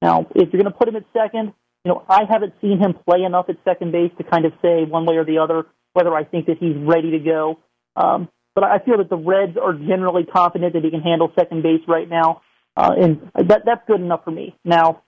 Now, 0.02 0.26
if 0.35 0.52
you're 0.52 0.62
going 0.62 0.73
to 0.73 0.79
put 0.79 0.88
him 0.88 0.97
at 0.97 1.05
second, 1.12 1.52
you 1.85 1.93
know, 1.93 2.05
I 2.09 2.25
haven't 2.29 2.55
seen 2.61 2.79
him 2.79 2.94
play 3.09 3.23
enough 3.23 3.47
at 3.49 3.56
second 3.64 3.93
base 3.93 4.11
to 4.19 4.25
kind 4.25 4.44
of 4.44 4.52
say 4.61 4.85
one 4.85 5.06
way 5.06 5.17
or 5.17 5.25
the 5.25 5.38
other 5.38 5.67
whether 5.97 6.14
I 6.14 6.25
think 6.25 6.44
that 6.47 6.59
he's 6.59 6.76
ready 6.76 7.12
to 7.12 7.19
go. 7.19 7.59
Um, 7.97 8.29
but 8.55 8.65
I 8.65 8.79
feel 8.79 8.99
that 8.99 9.11
the 9.11 9.17
Reds 9.17 9.57
are 9.57 9.75
generally 9.75 10.25
confident 10.25 10.75
that 10.75 10.85
he 10.85 10.91
can 10.91 11.01
handle 11.01 11.33
second 11.39 11.63
base 11.63 11.83
right 11.87 12.09
now, 12.09 12.43
uh, 12.77 12.93
and 12.99 13.31
that 13.35 13.63
that's 13.65 13.83
good 13.87 14.01
enough 14.01 14.25
for 14.25 14.31
me. 14.31 14.55
Now, 14.65 15.03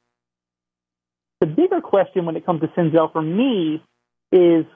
the 1.41 1.47
bigger 1.47 1.81
question 1.81 2.27
when 2.27 2.37
it 2.37 2.45
comes 2.45 2.61
to 2.61 2.69
Senzel 2.69 3.13
for 3.13 3.23
me 3.23 3.83
is 4.33 4.67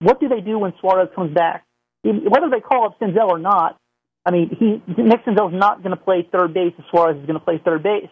what 0.00 0.20
do 0.20 0.28
they 0.28 0.40
do 0.40 0.58
when 0.58 0.72
Suarez 0.80 1.08
comes 1.14 1.34
back? 1.34 1.64
Whether 2.04 2.50
they 2.50 2.60
call 2.60 2.86
up 2.86 2.98
Senzel 2.98 3.28
or 3.28 3.38
not, 3.38 3.78
I 4.26 4.30
mean, 4.30 4.50
he 4.58 4.82
Nick 5.00 5.24
Senzel's 5.24 5.54
not 5.54 5.82
going 5.82 5.96
to 5.96 6.02
play 6.02 6.26
third 6.30 6.54
base 6.54 6.72
if 6.78 6.84
Suarez 6.90 7.16
is 7.16 7.26
going 7.26 7.38
to 7.38 7.44
play 7.44 7.60
third 7.64 7.82
base. 7.82 8.10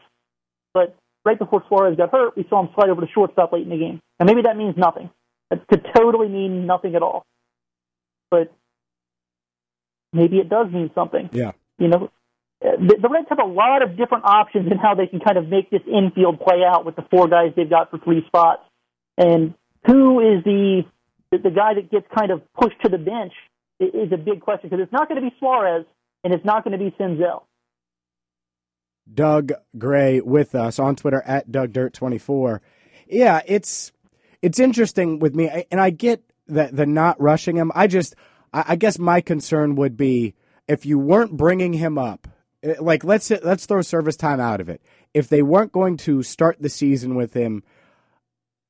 But 0.72 0.96
right 1.24 1.38
before 1.38 1.64
Suarez 1.68 1.96
got 1.96 2.10
hurt, 2.10 2.36
we 2.36 2.46
saw 2.48 2.62
him 2.62 2.68
slide 2.74 2.90
over 2.90 3.00
to 3.00 3.08
shortstop 3.12 3.52
late 3.52 3.62
in 3.62 3.70
the 3.70 3.76
game. 3.76 4.00
And 4.18 4.28
maybe 4.28 4.42
that 4.42 4.56
means 4.56 4.76
nothing. 4.76 5.10
It 5.50 5.62
could 5.68 5.84
totally 5.96 6.28
mean 6.28 6.66
nothing 6.66 6.94
at 6.94 7.02
all. 7.02 7.24
But 8.30 8.52
maybe 10.12 10.38
it 10.38 10.48
does 10.48 10.70
mean 10.72 10.90
something. 10.94 11.30
Yeah. 11.32 11.52
You 11.78 11.88
know, 11.88 12.10
the, 12.60 12.98
the 13.00 13.08
Reds 13.08 13.26
have 13.30 13.38
a 13.38 13.44
lot 13.44 13.82
of 13.82 13.96
different 13.96 14.24
options 14.24 14.70
in 14.70 14.78
how 14.78 14.94
they 14.94 15.06
can 15.06 15.20
kind 15.20 15.38
of 15.38 15.48
make 15.48 15.70
this 15.70 15.82
infield 15.86 16.40
play 16.40 16.62
out 16.66 16.84
with 16.84 16.96
the 16.96 17.04
four 17.10 17.28
guys 17.28 17.52
they've 17.56 17.70
got 17.70 17.90
for 17.90 17.98
three 17.98 18.22
spots. 18.26 18.62
And 19.16 19.54
who 19.86 20.20
is 20.20 20.44
the 20.44 20.82
the, 21.30 21.50
guy 21.50 21.74
that 21.74 21.90
gets 21.90 22.06
kind 22.16 22.32
of 22.32 22.42
pushed 22.54 22.80
to 22.82 22.88
the 22.88 22.98
bench 22.98 23.32
is 23.78 24.12
a 24.12 24.16
big 24.16 24.40
question 24.40 24.68
because 24.68 24.82
it's 24.82 24.92
not 24.92 25.08
going 25.08 25.22
to 25.22 25.28
be 25.28 25.34
Suarez 25.38 25.86
and 26.24 26.34
it's 26.34 26.44
not 26.44 26.64
going 26.64 26.76
to 26.76 26.84
be 26.84 26.90
Senzel. 26.98 27.42
Doug 29.12 29.52
Gray 29.78 30.20
with 30.20 30.54
us 30.54 30.78
on 30.78 30.96
Twitter 30.96 31.22
at 31.24 31.50
DougDirt24. 31.50 32.60
Yeah, 33.08 33.40
it's 33.46 33.92
it's 34.42 34.58
interesting 34.58 35.18
with 35.18 35.34
me, 35.34 35.66
and 35.70 35.80
I 35.80 35.90
get 35.90 36.22
that 36.48 36.74
the 36.74 36.86
not 36.86 37.20
rushing 37.20 37.56
him. 37.56 37.72
I 37.74 37.86
just, 37.86 38.14
I 38.52 38.76
guess 38.76 38.98
my 38.98 39.20
concern 39.20 39.76
would 39.76 39.96
be 39.96 40.34
if 40.66 40.84
you 40.84 40.98
weren't 40.98 41.36
bringing 41.36 41.74
him 41.74 41.98
up. 41.98 42.28
Eh, 42.62 42.74
like 42.80 43.04
let's 43.04 43.30
let's 43.30 43.66
throw 43.66 43.82
service 43.82 44.16
time 44.16 44.40
out 44.40 44.60
of 44.60 44.68
it. 44.68 44.82
If 45.14 45.28
they 45.28 45.42
weren't 45.42 45.72
going 45.72 45.96
to 45.98 46.22
start 46.22 46.60
the 46.60 46.68
season 46.68 47.14
with 47.14 47.34
him, 47.34 47.62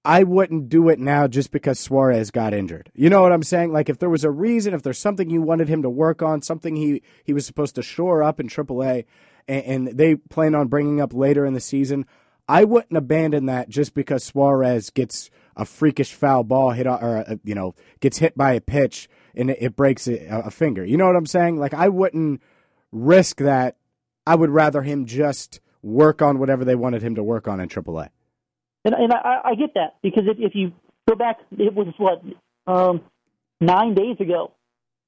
I 0.04 0.22
wouldn't 0.22 0.68
do 0.68 0.88
it 0.88 0.98
now 0.98 1.26
just 1.26 1.50
because 1.50 1.78
Suarez 1.78 2.30
got 2.30 2.54
injured. 2.54 2.90
You 2.94 3.10
know 3.10 3.20
what 3.22 3.32
I'm 3.32 3.42
saying? 3.42 3.72
Like 3.72 3.88
if 3.88 3.98
there 3.98 4.08
was 4.08 4.24
a 4.24 4.30
reason, 4.30 4.72
if 4.72 4.82
there's 4.82 4.98
something 4.98 5.28
you 5.28 5.42
wanted 5.42 5.68
him 5.68 5.82
to 5.82 5.90
work 5.90 6.22
on, 6.22 6.42
something 6.42 6.76
he 6.76 7.02
he 7.24 7.32
was 7.32 7.46
supposed 7.46 7.74
to 7.74 7.82
shore 7.82 8.22
up 8.22 8.40
in 8.40 8.48
AAA, 8.48 9.04
and, 9.48 9.64
and 9.64 9.98
they 9.98 10.16
plan 10.16 10.54
on 10.54 10.68
bringing 10.68 11.00
up 11.00 11.12
later 11.12 11.44
in 11.44 11.54
the 11.54 11.60
season, 11.60 12.06
I 12.48 12.64
wouldn't 12.64 12.96
abandon 12.96 13.46
that 13.46 13.68
just 13.68 13.94
because 13.94 14.24
Suarez 14.24 14.90
gets 14.90 15.30
a 15.56 15.64
freakish 15.64 16.14
foul 16.14 16.44
ball 16.44 16.70
hit 16.70 16.86
or 16.86 17.24
uh, 17.28 17.36
you 17.44 17.54
know 17.54 17.74
gets 18.00 18.18
hit 18.18 18.36
by 18.36 18.52
a 18.52 18.60
pitch 18.60 19.08
and 19.34 19.50
it, 19.50 19.58
it 19.60 19.76
breaks 19.76 20.06
a, 20.06 20.42
a, 20.44 20.50
finger. 20.50 20.84
You 20.84 20.96
know 20.96 21.06
what 21.06 21.16
I'm 21.16 21.26
saying? 21.26 21.58
Like 21.58 21.74
I 21.74 21.88
wouldn't 21.88 22.42
risk 22.92 23.38
that. 23.38 23.76
I 24.26 24.34
would 24.34 24.50
rather 24.50 24.82
him 24.82 25.06
just 25.06 25.60
work 25.82 26.22
on 26.22 26.38
whatever 26.38 26.64
they 26.64 26.74
wanted 26.74 27.02
him 27.02 27.14
to 27.14 27.22
work 27.22 27.48
on 27.48 27.60
in 27.60 27.68
AAA. 27.68 28.08
And, 28.84 28.94
and 28.94 29.12
I, 29.12 29.40
I 29.44 29.54
get 29.54 29.74
that 29.74 29.96
because 30.02 30.24
if, 30.26 30.36
if 30.38 30.54
you 30.54 30.72
go 31.08 31.14
back, 31.14 31.38
it 31.52 31.74
was 31.74 31.88
what 31.98 32.22
um, 32.66 33.02
nine 33.60 33.94
days 33.94 34.16
ago. 34.20 34.52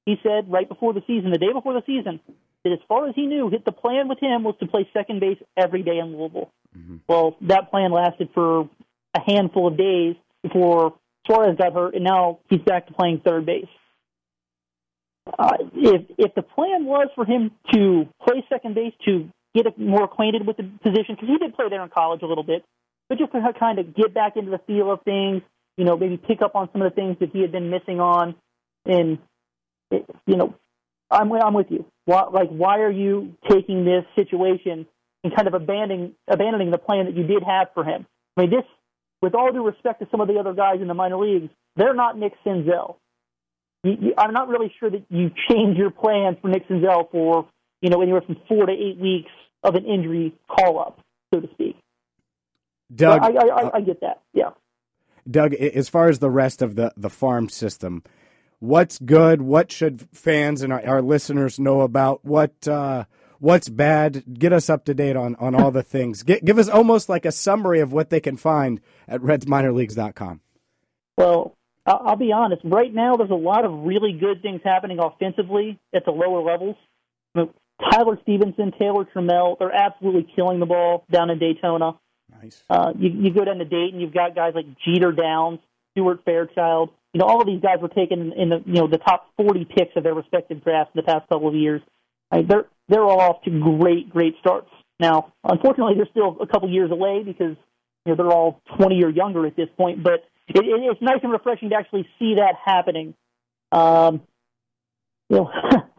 He 0.05 0.15
said 0.21 0.51
right 0.51 0.67
before 0.67 0.93
the 0.93 1.01
season, 1.07 1.31
the 1.31 1.37
day 1.37 1.53
before 1.53 1.73
the 1.73 1.83
season, 1.85 2.19
that 2.63 2.73
as 2.73 2.79
far 2.89 3.07
as 3.07 3.15
he 3.15 3.25
knew, 3.25 3.49
hit 3.49 3.63
the 3.63 3.71
plan 3.71 4.07
with 4.09 4.19
him 4.19 4.43
was 4.43 4.55
to 4.59 4.67
play 4.67 4.87
second 4.93 5.21
base 5.21 5.37
every 5.55 5.81
day 5.81 5.97
in 5.97 6.17
Louisville. 6.17 6.51
Mm-hmm. 6.77 6.97
Well, 7.07 7.37
that 7.41 7.71
plan 7.71 7.91
lasted 7.91 8.29
for 8.33 8.69
a 9.13 9.21
handful 9.25 9.67
of 9.67 9.77
days 9.77 10.15
before 10.41 10.95
Suarez 11.25 11.57
got 11.57 11.73
hurt, 11.73 11.95
and 11.95 12.03
now 12.03 12.39
he's 12.49 12.61
back 12.61 12.87
to 12.87 12.93
playing 12.93 13.21
third 13.23 13.45
base. 13.45 13.67
Uh, 15.39 15.57
if 15.73 16.01
if 16.17 16.35
the 16.35 16.41
plan 16.41 16.85
was 16.85 17.07
for 17.15 17.25
him 17.25 17.51
to 17.73 18.07
play 18.25 18.43
second 18.49 18.75
base 18.75 18.93
to 19.05 19.29
get 19.55 19.77
more 19.79 20.03
acquainted 20.03 20.45
with 20.45 20.57
the 20.57 20.63
position, 20.83 21.15
because 21.15 21.29
he 21.29 21.37
did 21.37 21.55
play 21.55 21.69
there 21.69 21.81
in 21.81 21.89
college 21.89 22.21
a 22.21 22.25
little 22.25 22.43
bit, 22.43 22.63
but 23.07 23.17
just 23.17 23.31
to 23.31 23.39
kind 23.57 23.79
of 23.79 23.95
get 23.95 24.13
back 24.13 24.35
into 24.35 24.51
the 24.51 24.59
feel 24.67 24.91
of 24.91 25.01
things, 25.03 25.41
you 25.77 25.85
know, 25.85 25.95
maybe 25.95 26.17
pick 26.17 26.41
up 26.41 26.55
on 26.55 26.69
some 26.73 26.81
of 26.81 26.91
the 26.91 26.95
things 26.95 27.17
that 27.19 27.29
he 27.31 27.41
had 27.41 27.51
been 27.51 27.69
missing 27.69 27.99
on, 27.99 28.35
and 28.85 29.17
it, 29.91 30.05
you 30.25 30.35
know, 30.35 30.55
I'm 31.09 31.31
I'm 31.31 31.53
with 31.53 31.67
you. 31.69 31.85
Why, 32.05 32.23
like, 32.23 32.49
why 32.49 32.79
are 32.79 32.91
you 32.91 33.35
taking 33.49 33.85
this 33.85 34.03
situation 34.15 34.85
and 35.23 35.35
kind 35.35 35.47
of 35.47 35.53
abandoning 35.53 36.15
abandoning 36.27 36.71
the 36.71 36.77
plan 36.77 37.05
that 37.05 37.15
you 37.15 37.23
did 37.23 37.43
have 37.43 37.67
for 37.73 37.85
him? 37.85 38.05
I 38.35 38.41
mean, 38.41 38.49
this, 38.49 38.65
with 39.21 39.35
all 39.35 39.51
due 39.53 39.65
respect 39.65 40.01
to 40.01 40.07
some 40.11 40.19
of 40.19 40.27
the 40.27 40.37
other 40.37 40.53
guys 40.53 40.81
in 40.81 40.87
the 40.87 40.93
minor 40.93 41.17
leagues, 41.17 41.49
they're 41.75 41.93
not 41.93 42.17
Nick 42.17 42.33
Senzel. 42.45 42.97
You, 43.83 43.97
you, 43.99 44.13
I'm 44.17 44.33
not 44.33 44.47
really 44.47 44.73
sure 44.79 44.89
that 44.89 45.03
you 45.09 45.29
change 45.49 45.77
your 45.77 45.91
plans 45.91 46.37
for 46.41 46.49
Nick 46.49 46.67
Senzel 46.67 47.09
for 47.11 47.47
you 47.81 47.89
know 47.89 48.01
anywhere 48.01 48.21
from 48.21 48.37
four 48.47 48.65
to 48.65 48.71
eight 48.71 48.97
weeks 48.97 49.31
of 49.63 49.75
an 49.75 49.85
injury 49.85 50.33
call 50.47 50.79
up, 50.79 50.99
so 51.33 51.41
to 51.41 51.47
speak. 51.53 51.77
Doug, 52.93 53.21
I, 53.21 53.27
I, 53.27 53.61
I, 53.61 53.77
I 53.77 53.81
get 53.81 54.01
that. 54.01 54.21
Yeah. 54.33 54.51
Doug, 55.29 55.53
as 55.53 55.89
far 55.89 56.09
as 56.09 56.19
the 56.19 56.29
rest 56.29 56.61
of 56.61 56.75
the 56.75 56.93
the 56.97 57.09
farm 57.09 57.49
system, 57.49 58.03
what's 58.59 58.99
good? 58.99 59.41
What 59.41 59.71
should 59.71 60.07
fans 60.13 60.61
and 60.61 60.71
our, 60.71 60.85
our 60.85 61.01
listeners 61.01 61.59
know 61.59 61.81
about? 61.81 62.23
What 62.23 62.67
uh, 62.67 63.05
what's 63.39 63.69
bad? 63.69 64.23
Get 64.37 64.53
us 64.53 64.69
up 64.69 64.85
to 64.85 64.93
date 64.93 65.15
on 65.15 65.35
on 65.35 65.55
all 65.55 65.71
the 65.71 65.83
things. 65.83 66.23
Get, 66.23 66.45
give 66.45 66.57
us 66.57 66.69
almost 66.69 67.09
like 67.09 67.25
a 67.25 67.31
summary 67.31 67.79
of 67.79 67.91
what 67.93 68.09
they 68.09 68.19
can 68.19 68.37
find 68.37 68.81
at 69.07 69.21
RedsMinorLeagues.com. 69.21 70.41
Well, 71.17 71.55
I'll 71.85 72.15
be 72.15 72.31
honest. 72.31 72.61
Right 72.63 72.93
now, 72.93 73.17
there's 73.17 73.29
a 73.29 73.35
lot 73.35 73.65
of 73.65 73.85
really 73.85 74.13
good 74.13 74.41
things 74.41 74.61
happening 74.63 74.99
offensively 74.99 75.79
at 75.93 76.05
the 76.05 76.11
lower 76.11 76.41
levels. 76.41 76.77
Tyler 77.91 78.17
Stephenson, 78.21 78.71
Taylor 78.79 79.05
Trammell, 79.05 79.57
they're 79.59 79.73
absolutely 79.73 80.27
killing 80.35 80.59
the 80.59 80.65
ball 80.65 81.05
down 81.11 81.29
in 81.29 81.39
Daytona. 81.39 81.99
Nice. 82.41 82.63
Uh, 82.69 82.93
you, 82.97 83.09
you 83.09 83.33
go 83.33 83.43
down 83.43 83.57
to 83.57 83.65
Dayton, 83.65 83.99
you've 83.99 84.13
got 84.13 84.35
guys 84.35 84.53
like 84.55 84.65
Jeter 84.85 85.11
Downs, 85.11 85.59
Stuart 85.91 86.23
Fairchild. 86.25 86.89
You 87.13 87.19
know, 87.19 87.25
all 87.25 87.41
of 87.41 87.47
these 87.47 87.61
guys 87.61 87.77
were 87.81 87.89
taken 87.89 88.33
in 88.33 88.49
the 88.49 88.63
you 88.65 88.73
know 88.73 88.87
the 88.87 88.97
top 88.97 89.29
40 89.37 89.65
picks 89.65 89.95
of 89.95 90.03
their 90.03 90.15
respective 90.15 90.63
drafts 90.63 90.91
in 90.95 91.01
the 91.01 91.03
past 91.03 91.29
couple 91.29 91.47
of 91.47 91.55
years. 91.55 91.81
I 92.31 92.37
mean, 92.37 92.47
they're 92.47 92.65
they're 92.87 93.03
all 93.03 93.19
off 93.19 93.43
to 93.43 93.51
great 93.51 94.09
great 94.09 94.35
starts. 94.39 94.69
Now, 94.99 95.33
unfortunately, 95.43 95.93
they're 95.95 96.07
still 96.09 96.37
a 96.41 96.47
couple 96.47 96.69
years 96.69 96.89
away 96.89 97.21
because 97.23 97.55
you 98.05 98.11
know 98.11 98.15
they're 98.15 98.31
all 98.31 98.61
20 98.77 99.03
or 99.03 99.09
younger 99.09 99.45
at 99.45 99.55
this 99.55 99.69
point. 99.77 100.03
But 100.03 100.25
it, 100.47 100.57
it, 100.57 100.65
it's 100.65 101.01
nice 101.01 101.19
and 101.23 101.31
refreshing 101.31 101.69
to 101.69 101.75
actually 101.75 102.07
see 102.19 102.35
that 102.35 102.55
happening. 102.63 103.13
Um, 103.71 104.21
you 105.29 105.37
know, 105.37 105.51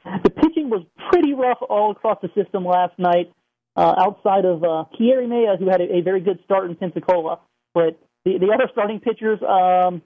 the 0.22 0.30
pitching 0.30 0.70
was 0.70 0.84
pretty 1.10 1.32
rough 1.34 1.58
all 1.68 1.90
across 1.90 2.18
the 2.22 2.28
system 2.34 2.64
last 2.64 2.98
night. 2.98 3.32
Uh, 3.76 3.94
outside 3.98 4.44
of 4.44 4.62
uh, 4.62 4.84
Keury 4.94 5.28
Mella, 5.28 5.56
who 5.58 5.68
had 5.68 5.80
a, 5.80 5.96
a 5.96 6.00
very 6.00 6.20
good 6.20 6.38
start 6.44 6.70
in 6.70 6.76
Pensacola, 6.76 7.40
but 7.74 7.98
the 8.24 8.38
the 8.38 8.52
other 8.54 8.68
starting 8.70 9.00
pitchers, 9.00 9.40
um, 9.42 10.00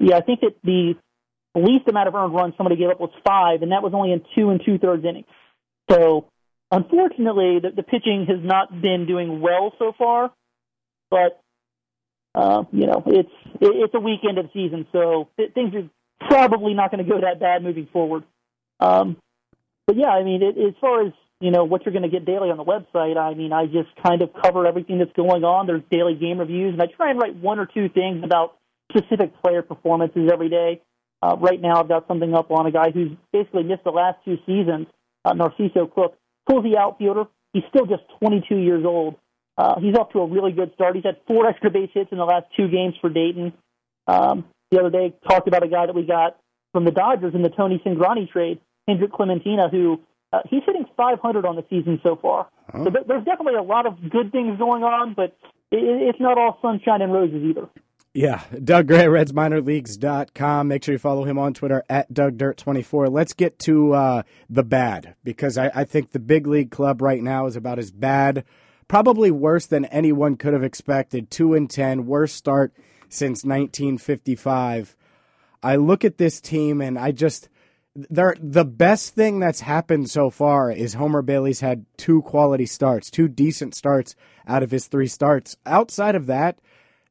yeah, 0.00 0.16
I 0.16 0.20
think 0.20 0.40
that 0.40 0.56
the 0.64 0.94
least 1.54 1.86
amount 1.86 2.08
of 2.08 2.14
earned 2.16 2.34
runs 2.34 2.54
somebody 2.56 2.74
gave 2.74 2.88
up 2.88 2.98
was 2.98 3.12
five, 3.24 3.62
and 3.62 3.70
that 3.70 3.84
was 3.84 3.92
only 3.94 4.10
in 4.12 4.22
two 4.34 4.50
and 4.50 4.60
two 4.66 4.78
thirds 4.78 5.04
innings. 5.04 5.26
So, 5.88 6.26
unfortunately, 6.72 7.60
the, 7.60 7.70
the 7.70 7.84
pitching 7.84 8.26
has 8.28 8.38
not 8.42 8.82
been 8.82 9.06
doing 9.06 9.40
well 9.40 9.72
so 9.78 9.92
far. 9.96 10.32
But 11.10 11.40
uh, 12.34 12.64
you 12.72 12.86
know, 12.86 13.02
it's 13.06 13.30
it, 13.60 13.72
it's 13.74 13.94
a 13.94 14.00
weekend 14.00 14.38
of 14.38 14.50
season, 14.52 14.86
so 14.92 15.28
things 15.36 15.74
are 15.74 15.88
probably 16.28 16.74
not 16.74 16.90
going 16.90 17.04
to 17.04 17.10
go 17.10 17.20
that 17.20 17.40
bad 17.40 17.62
moving 17.62 17.88
forward. 17.92 18.24
Um, 18.80 19.16
but 19.86 19.96
yeah, 19.96 20.08
I 20.08 20.24
mean, 20.24 20.42
it, 20.42 20.56
as 20.58 20.74
far 20.80 21.06
as 21.06 21.12
you 21.40 21.50
know, 21.50 21.64
what 21.64 21.84
you're 21.84 21.92
going 21.92 22.04
to 22.04 22.08
get 22.08 22.24
daily 22.24 22.50
on 22.50 22.56
the 22.56 22.64
website, 22.64 23.18
I 23.18 23.34
mean, 23.34 23.52
I 23.52 23.66
just 23.66 23.88
kind 24.04 24.22
of 24.22 24.30
cover 24.42 24.66
everything 24.66 24.98
that's 24.98 25.12
going 25.12 25.44
on. 25.44 25.66
There's 25.66 25.82
daily 25.90 26.14
game 26.14 26.38
reviews, 26.38 26.72
and 26.72 26.80
I 26.80 26.86
try 26.86 27.10
and 27.10 27.20
write 27.20 27.36
one 27.36 27.58
or 27.58 27.66
two 27.66 27.88
things 27.88 28.24
about 28.24 28.56
specific 28.90 29.32
player 29.42 29.62
performances 29.62 30.30
every 30.32 30.48
day. 30.48 30.80
Uh, 31.22 31.36
right 31.38 31.60
now, 31.60 31.80
I've 31.80 31.88
got 31.88 32.06
something 32.08 32.34
up 32.34 32.50
on 32.50 32.66
a 32.66 32.70
guy 32.70 32.90
who's 32.90 33.12
basically 33.32 33.62
missed 33.62 33.84
the 33.84 33.90
last 33.90 34.18
two 34.24 34.38
seasons, 34.46 34.86
uh, 35.24 35.32
Narciso 35.32 35.92
Crook. 35.92 36.16
Pulls 36.48 36.64
the 36.64 36.76
outfielder. 36.76 37.24
He's 37.52 37.62
still 37.68 37.86
just 37.86 38.02
22 38.20 38.56
years 38.56 38.84
old. 38.84 39.16
Uh, 39.56 39.80
he's 39.80 39.94
off 39.94 40.10
to 40.12 40.20
a 40.20 40.26
really 40.26 40.52
good 40.52 40.72
start. 40.74 40.96
He's 40.96 41.04
had 41.04 41.16
four 41.26 41.46
extra 41.46 41.70
base 41.70 41.90
hits 41.94 42.10
in 42.12 42.18
the 42.18 42.24
last 42.24 42.46
two 42.56 42.68
games 42.68 42.94
for 43.00 43.08
Dayton. 43.08 43.52
Um, 44.06 44.44
the 44.70 44.80
other 44.80 44.90
day, 44.90 45.14
talked 45.28 45.46
about 45.46 45.62
a 45.62 45.68
guy 45.68 45.86
that 45.86 45.94
we 45.94 46.02
got 46.02 46.36
from 46.72 46.84
the 46.84 46.90
Dodgers 46.90 47.34
in 47.34 47.42
the 47.42 47.50
Tony 47.50 47.80
Cingrani 47.86 48.30
trade, 48.30 48.60
Hendrik 48.88 49.12
Clementina, 49.12 49.68
who 49.68 50.00
uh, 50.32 50.40
he's 50.50 50.62
hitting 50.66 50.84
500 50.96 51.46
on 51.46 51.56
the 51.56 51.64
season 51.70 52.00
so 52.02 52.16
far. 52.20 52.48
Oh. 52.72 52.84
So 52.84 52.90
th- 52.90 53.06
there's 53.06 53.24
definitely 53.24 53.54
a 53.54 53.62
lot 53.62 53.86
of 53.86 54.10
good 54.10 54.32
things 54.32 54.58
going 54.58 54.82
on, 54.82 55.14
but 55.14 55.36
it, 55.70 55.78
it's 55.80 56.20
not 56.20 56.36
all 56.36 56.58
sunshine 56.60 57.02
and 57.02 57.12
roses 57.12 57.42
either. 57.44 57.68
Yeah, 58.16 58.42
Doug 58.62 58.86
Gray, 58.86 59.06
RedsMinorLeagues.com. 59.06 60.68
Make 60.68 60.84
sure 60.84 60.92
you 60.92 61.00
follow 61.00 61.24
him 61.24 61.36
on 61.36 61.52
Twitter 61.52 61.82
at 61.88 62.12
DougDirt24. 62.12 63.10
Let's 63.10 63.32
get 63.32 63.58
to 63.60 63.92
uh, 63.92 64.22
the 64.48 64.62
bad 64.62 65.16
because 65.24 65.58
I, 65.58 65.72
I 65.74 65.84
think 65.84 66.12
the 66.12 66.20
big 66.20 66.46
league 66.46 66.70
club 66.70 67.02
right 67.02 67.20
now 67.20 67.46
is 67.46 67.56
about 67.56 67.80
as 67.80 67.90
bad, 67.90 68.44
probably 68.88 69.30
worse 69.30 69.66
than 69.66 69.84
anyone 69.86 70.36
could 70.36 70.52
have 70.52 70.64
expected. 70.64 71.30
Two 71.30 71.54
and 71.54 71.68
ten, 71.68 72.06
worst 72.06 72.36
start 72.36 72.72
since 73.08 73.44
1955. 73.44 74.96
I 75.62 75.76
look 75.76 76.04
at 76.04 76.18
this 76.18 76.40
team 76.40 76.80
and 76.80 76.98
I 76.98 77.12
just 77.12 77.48
they're 77.94 78.34
the 78.40 78.64
best 78.64 79.14
thing 79.14 79.38
that's 79.38 79.60
happened 79.60 80.10
so 80.10 80.28
far 80.28 80.70
is 80.70 80.94
Homer 80.94 81.22
Bailey's 81.22 81.60
had 81.60 81.86
two 81.96 82.22
quality 82.22 82.66
starts, 82.66 83.10
two 83.10 83.28
decent 83.28 83.74
starts 83.74 84.16
out 84.46 84.62
of 84.62 84.70
his 84.70 84.88
three 84.88 85.06
starts. 85.06 85.56
Outside 85.64 86.16
of 86.16 86.26
that, 86.26 86.58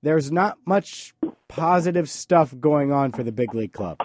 there's 0.01 0.31
not 0.31 0.57
much 0.65 1.15
positive 1.47 2.09
stuff 2.09 2.53
going 2.59 2.91
on 2.91 3.11
for 3.11 3.23
the 3.23 3.31
big 3.31 3.55
league 3.55 3.71
club. 3.71 3.97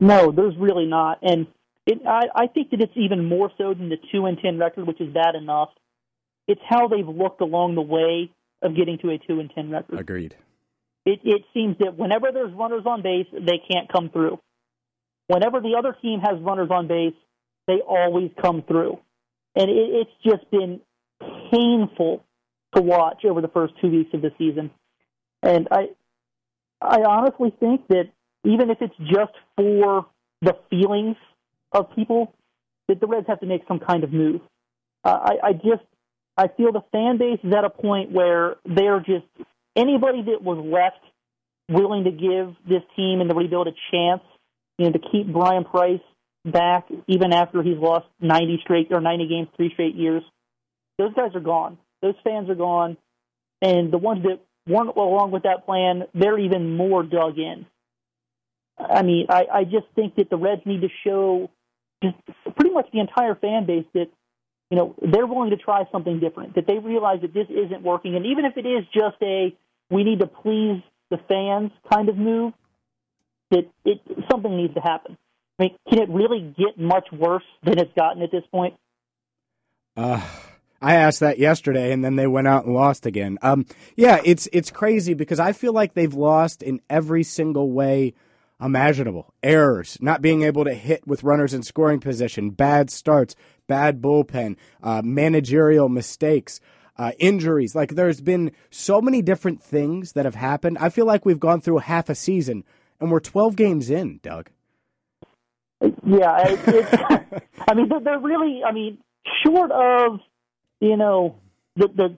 No, 0.00 0.32
there's 0.32 0.56
really 0.56 0.86
not, 0.86 1.18
and 1.22 1.46
it, 1.86 2.00
I, 2.06 2.24
I 2.34 2.46
think 2.48 2.70
that 2.70 2.80
it's 2.80 2.92
even 2.96 3.24
more 3.24 3.50
so 3.56 3.72
than 3.74 3.88
the 3.88 3.96
two 4.12 4.26
and 4.26 4.38
ten 4.38 4.58
record, 4.58 4.86
which 4.86 5.00
is 5.00 5.12
bad 5.12 5.34
enough. 5.34 5.70
It's 6.48 6.60
how 6.68 6.88
they've 6.88 7.08
looked 7.08 7.40
along 7.40 7.74
the 7.74 7.82
way 7.82 8.30
of 8.62 8.76
getting 8.76 8.98
to 8.98 9.10
a 9.10 9.18
two 9.18 9.40
and 9.40 9.50
ten 9.54 9.70
record. 9.70 9.98
Agreed. 9.98 10.34
It, 11.04 11.20
it 11.24 11.42
seems 11.54 11.76
that 11.78 11.96
whenever 11.96 12.32
there's 12.32 12.52
runners 12.52 12.82
on 12.86 13.02
base, 13.02 13.26
they 13.32 13.60
can't 13.70 13.90
come 13.90 14.10
through. 14.10 14.40
Whenever 15.28 15.60
the 15.60 15.76
other 15.78 15.96
team 16.00 16.20
has 16.20 16.40
runners 16.40 16.70
on 16.70 16.88
base, 16.88 17.14
they 17.66 17.80
always 17.86 18.30
come 18.40 18.62
through, 18.62 18.98
and 19.54 19.70
it, 19.70 19.74
it's 19.74 20.10
just 20.24 20.50
been 20.50 20.80
painful 21.52 22.24
to 22.74 22.82
watch 22.82 23.24
over 23.24 23.40
the 23.40 23.48
first 23.48 23.74
two 23.80 23.88
weeks 23.88 24.10
of 24.14 24.22
the 24.22 24.30
season. 24.38 24.70
And 25.42 25.68
I, 25.70 25.88
I 26.80 27.02
honestly 27.02 27.52
think 27.58 27.88
that 27.88 28.10
even 28.44 28.70
if 28.70 28.78
it's 28.80 28.96
just 28.98 29.32
for 29.56 30.06
the 30.42 30.56
feelings 30.70 31.16
of 31.72 31.94
people, 31.94 32.32
that 32.88 33.00
the 33.00 33.06
Reds 33.06 33.26
have 33.28 33.40
to 33.40 33.46
make 33.46 33.62
some 33.66 33.80
kind 33.80 34.04
of 34.04 34.12
move. 34.12 34.40
Uh, 35.04 35.18
I, 35.22 35.48
I 35.48 35.52
just, 35.52 35.82
I 36.36 36.48
feel 36.48 36.72
the 36.72 36.84
fan 36.92 37.18
base 37.18 37.40
is 37.42 37.52
at 37.52 37.64
a 37.64 37.70
point 37.70 38.12
where 38.12 38.56
they're 38.64 39.00
just 39.00 39.26
anybody 39.74 40.22
that 40.22 40.42
was 40.42 40.58
left 40.58 41.00
willing 41.68 42.04
to 42.04 42.10
give 42.10 42.54
this 42.68 42.82
team 42.94 43.20
and 43.20 43.28
the 43.28 43.34
rebuild 43.34 43.68
a 43.68 43.72
chance, 43.90 44.22
you 44.78 44.86
know, 44.86 44.92
to 44.92 44.98
keep 44.98 45.32
Bryan 45.32 45.64
Price 45.64 46.00
back 46.44 46.88
even 47.06 47.32
after 47.32 47.62
he's 47.62 47.78
lost 47.78 48.06
90 48.20 48.60
straight 48.62 48.88
or 48.90 49.00
90 49.00 49.28
games 49.28 49.48
three 49.56 49.70
straight 49.72 49.94
years. 49.94 50.22
Those 50.98 51.12
guys 51.14 51.34
are 51.34 51.40
gone. 51.40 51.78
Those 52.02 52.14
fans 52.22 52.48
are 52.50 52.54
gone, 52.54 52.96
and 53.62 53.92
the 53.92 53.98
ones 53.98 54.22
that 54.24 54.40
weren't 54.66 54.94
along 54.96 55.30
with 55.30 55.44
that 55.44 55.64
plan, 55.64 56.04
they're 56.14 56.38
even 56.38 56.76
more 56.76 57.02
dug 57.02 57.38
in. 57.38 57.66
I 58.78 59.02
mean, 59.02 59.26
I, 59.30 59.46
I 59.52 59.64
just 59.64 59.86
think 59.94 60.16
that 60.16 60.28
the 60.28 60.36
Reds 60.36 60.62
need 60.66 60.82
to 60.82 60.88
show 61.04 61.50
just 62.02 62.16
pretty 62.56 62.74
much 62.74 62.86
the 62.92 63.00
entire 63.00 63.34
fan 63.34 63.66
base 63.66 63.86
that 63.94 64.08
you 64.70 64.76
know 64.76 64.94
they're 65.00 65.26
willing 65.26 65.50
to 65.50 65.56
try 65.56 65.84
something 65.92 66.20
different. 66.20 66.54
That 66.54 66.66
they 66.66 66.78
realize 66.78 67.20
that 67.22 67.34
this 67.34 67.46
isn't 67.48 67.82
working, 67.82 68.16
and 68.16 68.26
even 68.26 68.44
if 68.44 68.56
it 68.56 68.66
is 68.66 68.84
just 68.92 69.16
a 69.22 69.54
we 69.90 70.04
need 70.04 70.20
to 70.20 70.26
please 70.26 70.82
the 71.10 71.18
fans 71.28 71.70
kind 71.92 72.08
of 72.08 72.16
move, 72.16 72.52
that 73.50 73.64
it 73.84 74.00
something 74.30 74.56
needs 74.56 74.74
to 74.74 74.80
happen. 74.80 75.16
I 75.58 75.64
mean, 75.64 75.76
can 75.88 76.00
it 76.00 76.08
really 76.08 76.54
get 76.58 76.78
much 76.78 77.06
worse 77.12 77.44
than 77.62 77.78
it's 77.78 77.92
gotten 77.94 78.22
at 78.22 78.30
this 78.30 78.42
point? 78.50 78.74
Uh, 79.96 80.20
I 80.82 80.94
asked 80.94 81.20
that 81.20 81.38
yesterday, 81.38 81.92
and 81.92 82.04
then 82.04 82.16
they 82.16 82.26
went 82.26 82.48
out 82.48 82.66
and 82.66 82.74
lost 82.74 83.06
again. 83.06 83.38
Um, 83.42 83.66
yeah, 83.96 84.20
it's 84.24 84.48
it's 84.52 84.70
crazy 84.70 85.14
because 85.14 85.40
I 85.40 85.52
feel 85.52 85.72
like 85.72 85.94
they've 85.94 86.12
lost 86.12 86.62
in 86.62 86.80
every 86.90 87.22
single 87.22 87.70
way 87.70 88.14
imaginable. 88.60 89.32
Errors, 89.42 89.98
not 90.00 90.22
being 90.22 90.42
able 90.42 90.64
to 90.64 90.74
hit 90.74 91.06
with 91.06 91.22
runners 91.22 91.54
in 91.54 91.62
scoring 91.62 92.00
position, 92.00 92.50
bad 92.50 92.90
starts, 92.90 93.34
bad 93.66 94.00
bullpen, 94.00 94.56
uh, 94.82 95.02
managerial 95.04 95.88
mistakes. 95.88 96.60
Uh, 96.98 97.12
injuries. 97.18 97.74
Like 97.74 97.90
there's 97.90 98.22
been 98.22 98.52
so 98.70 99.02
many 99.02 99.20
different 99.20 99.62
things 99.62 100.12
that 100.12 100.24
have 100.24 100.34
happened. 100.34 100.78
I 100.80 100.88
feel 100.88 101.04
like 101.04 101.26
we've 101.26 101.38
gone 101.38 101.60
through 101.60 101.80
half 101.80 102.08
a 102.08 102.14
season 102.14 102.64
and 102.98 103.10
we're 103.10 103.20
12 103.20 103.54
games 103.54 103.90
in, 103.90 104.18
Doug. 104.22 104.48
Yeah, 106.06 106.30
I 107.68 107.74
mean, 107.74 107.90
they're, 108.02 108.18
really. 108.18 108.62
I 108.64 108.72
mean, 108.72 108.96
short 109.44 109.70
of 109.70 110.20
you 110.80 110.96
know 110.96 111.36
the 111.76 111.88
the 111.88 112.16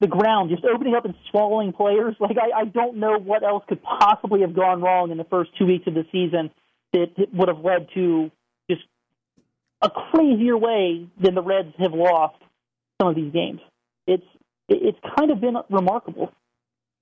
the 0.00 0.06
ground 0.06 0.50
just 0.50 0.64
opening 0.64 0.94
up 0.94 1.04
and 1.04 1.14
swallowing 1.30 1.72
players. 1.72 2.14
Like 2.20 2.36
I, 2.36 2.60
I 2.60 2.64
don't 2.66 2.96
know 2.96 3.18
what 3.18 3.42
else 3.42 3.64
could 3.68 3.82
possibly 3.82 4.42
have 4.42 4.54
gone 4.54 4.80
wrong 4.80 5.10
in 5.10 5.18
the 5.18 5.24
first 5.24 5.50
two 5.58 5.66
weeks 5.66 5.86
of 5.86 5.94
the 5.94 6.04
season 6.12 6.50
that, 6.92 7.28
would 7.32 7.48
have 7.48 7.64
led 7.64 7.88
to 7.94 8.30
a 9.82 9.90
crazier 9.90 10.56
way 10.56 11.08
than 11.20 11.34
the 11.34 11.42
Reds 11.42 11.74
have 11.78 11.92
lost 11.92 12.36
some 13.00 13.08
of 13.10 13.16
these 13.16 13.32
games. 13.32 13.60
It's 14.06 14.24
it's 14.68 14.98
kind 15.16 15.30
of 15.30 15.40
been 15.40 15.56
remarkable. 15.70 16.32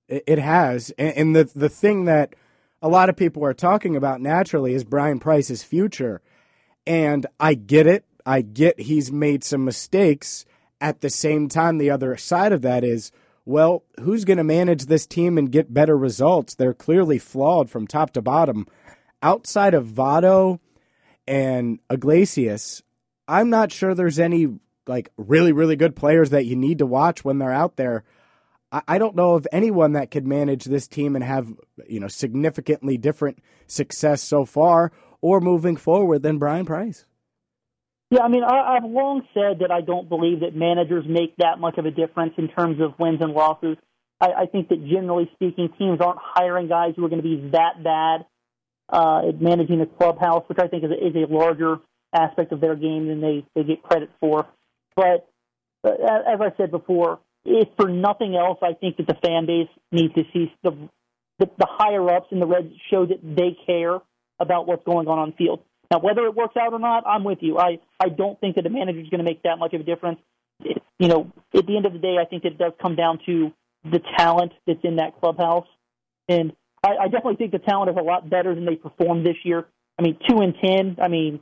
It, 0.07 0.39
has, 0.39 0.91
and, 0.97 1.17
and 1.17 1.35
the 1.35 1.49
the 1.53 1.69
thing 1.69 2.05
that 2.05 2.33
a 2.81 2.87
lot 2.87 3.09
of 3.09 3.17
people 3.17 3.43
are 3.43 3.53
talking 3.53 3.95
about 3.95 4.21
naturally 4.21 4.73
is 4.73 4.83
Bryan 4.83 5.19
Price's 5.19 5.63
future. 5.63 6.21
And 6.85 7.25
I 7.39 7.55
get 7.55 7.87
it. 7.87 8.05
I 8.25 8.41
get 8.41 8.79
he's 8.79 9.11
made 9.11 9.43
some 9.43 9.65
mistakes. 9.65 10.45
At 10.79 11.01
the 11.01 11.09
same 11.09 11.49
time, 11.49 11.77
the 11.77 11.89
other 11.89 12.15
side 12.17 12.51
of 12.51 12.61
that 12.61 12.83
is, 12.83 13.11
well, 13.45 13.83
who's 13.99 14.25
going 14.25 14.37
to 14.37 14.43
manage 14.43 14.85
this 14.85 15.07
team 15.07 15.37
and 15.37 15.51
get 15.51 15.73
better 15.73 15.97
results? 15.97 16.53
They're 16.53 16.73
clearly 16.73 17.17
flawed 17.17 17.69
from 17.69 17.87
top 17.87 18.11
to 18.11 18.21
bottom. 18.21 18.67
Outside 19.23 19.73
of 19.73 19.87
Votto 19.87 20.59
and 21.27 21.79
Iglesias, 21.89 22.83
I'm 23.27 23.49
not 23.49 23.71
sure 23.71 23.93
there's 23.93 24.19
any 24.19 24.47
like 24.87 25.11
really, 25.17 25.51
really 25.51 25.75
good 25.75 25.95
players 25.95 26.29
that 26.29 26.45
you 26.45 26.55
need 26.55 26.79
to 26.79 26.85
watch 26.85 27.25
when 27.25 27.39
they're 27.39 27.51
out 27.51 27.75
there. 27.75 28.03
I 28.85 28.97
don't 28.97 29.15
know 29.15 29.35
of 29.35 29.47
anyone 29.53 29.93
that 29.93 30.11
could 30.11 30.27
manage 30.27 30.65
this 30.65 30.89
team 30.89 31.15
and 31.15 31.23
have 31.23 31.53
you 31.87 32.01
know 32.01 32.09
significantly 32.09 32.97
different 32.97 33.39
success 33.65 34.21
so 34.21 34.43
far 34.43 34.91
or 35.21 35.39
moving 35.39 35.77
forward 35.77 36.21
than 36.21 36.37
Bryan 36.37 36.65
Price. 36.65 37.05
Yeah, 38.09 38.21
I 38.21 38.27
mean, 38.29 38.43
I, 38.43 38.75
I've 38.75 38.83
long 38.83 39.23
said 39.33 39.59
that 39.59 39.71
I 39.71 39.81
don't 39.81 40.07
believe 40.07 40.41
that 40.41 40.55
managers 40.55 41.05
make 41.07 41.35
that 41.37 41.59
much 41.59 41.77
of 41.77 41.85
a 41.85 41.91
difference 41.91 42.33
in 42.37 42.47
terms 42.49 42.81
of 42.81 42.97
wins 42.99 43.19
and 43.21 43.33
losses. 43.33 43.77
I, 44.19 44.27
I 44.27 44.45
think 44.45 44.69
that 44.69 44.85
generally 44.85 45.29
speaking, 45.33 45.69
teams 45.77 45.99
aren't 46.01 46.19
hiring 46.21 46.67
guys 46.67 46.93
who 46.95 47.05
are 47.05 47.09
going 47.09 47.21
to 47.21 47.27
be 47.27 47.49
that 47.51 47.83
bad 47.83 48.25
uh, 48.89 49.29
at 49.29 49.41
managing 49.41 49.79
the 49.79 49.85
clubhouse, 49.85 50.43
which 50.47 50.59
I 50.59 50.67
think 50.67 50.83
is 50.83 50.91
a, 50.91 51.07
is 51.07 51.15
a 51.15 51.33
larger 51.33 51.77
aspect 52.13 52.51
of 52.51 52.61
their 52.61 52.75
game 52.75 53.07
than 53.07 53.21
they, 53.21 53.45
they 53.55 53.63
get 53.63 53.83
credit 53.83 54.09
for. 54.19 54.47
But 54.95 55.27
uh, 55.83 55.91
as 55.91 56.39
I 56.41 56.51
said 56.57 56.71
before, 56.71 57.19
if 57.45 57.67
for 57.79 57.89
nothing 57.89 58.35
else, 58.35 58.59
I 58.61 58.73
think 58.73 58.97
that 58.97 59.07
the 59.07 59.15
fan 59.15 59.45
base 59.45 59.69
needs 59.91 60.13
to 60.15 60.23
see 60.33 60.51
the, 60.63 60.71
the, 61.39 61.49
the 61.57 61.67
higher 61.69 62.09
ups 62.09 62.27
in 62.31 62.39
the 62.39 62.45
Reds 62.45 62.73
show 62.89 63.05
that 63.05 63.19
they 63.23 63.57
care 63.65 63.99
about 64.39 64.67
what's 64.67 64.83
going 64.85 65.07
on 65.07 65.19
on 65.19 65.33
field. 65.33 65.61
Now, 65.91 65.99
whether 65.99 66.25
it 66.25 66.35
works 66.35 66.55
out 66.57 66.73
or 66.73 66.79
not, 66.79 67.07
I'm 67.07 67.23
with 67.23 67.39
you. 67.41 67.57
I, 67.57 67.79
I 67.99 68.09
don't 68.09 68.39
think 68.39 68.55
that 68.55 68.63
the 68.63 68.69
manager 68.69 68.99
is 68.99 69.09
going 69.09 69.19
to 69.19 69.23
make 69.23 69.43
that 69.43 69.57
much 69.57 69.73
of 69.73 69.81
a 69.81 69.83
difference. 69.83 70.19
It, 70.59 70.81
you 70.99 71.07
know, 71.07 71.31
at 71.55 71.65
the 71.65 71.77
end 71.77 71.85
of 71.85 71.93
the 71.93 71.99
day, 71.99 72.17
I 72.19 72.25
think 72.25 72.43
that 72.43 72.53
it 72.53 72.57
does 72.57 72.73
come 72.81 72.95
down 72.95 73.19
to 73.25 73.53
the 73.83 74.01
talent 74.17 74.51
that's 74.65 74.83
in 74.83 74.97
that 74.97 75.19
clubhouse. 75.19 75.67
And 76.27 76.53
I, 76.87 77.03
I 77.03 77.07
definitely 77.07 77.35
think 77.35 77.51
the 77.51 77.59
talent 77.59 77.91
is 77.91 77.97
a 77.99 78.03
lot 78.03 78.29
better 78.29 78.55
than 78.55 78.65
they 78.65 78.75
performed 78.75 79.25
this 79.25 79.37
year. 79.43 79.65
I 79.99 80.03
mean, 80.03 80.17
two 80.27 80.37
and 80.39 80.53
ten. 80.63 80.97
I 81.01 81.07
mean, 81.07 81.41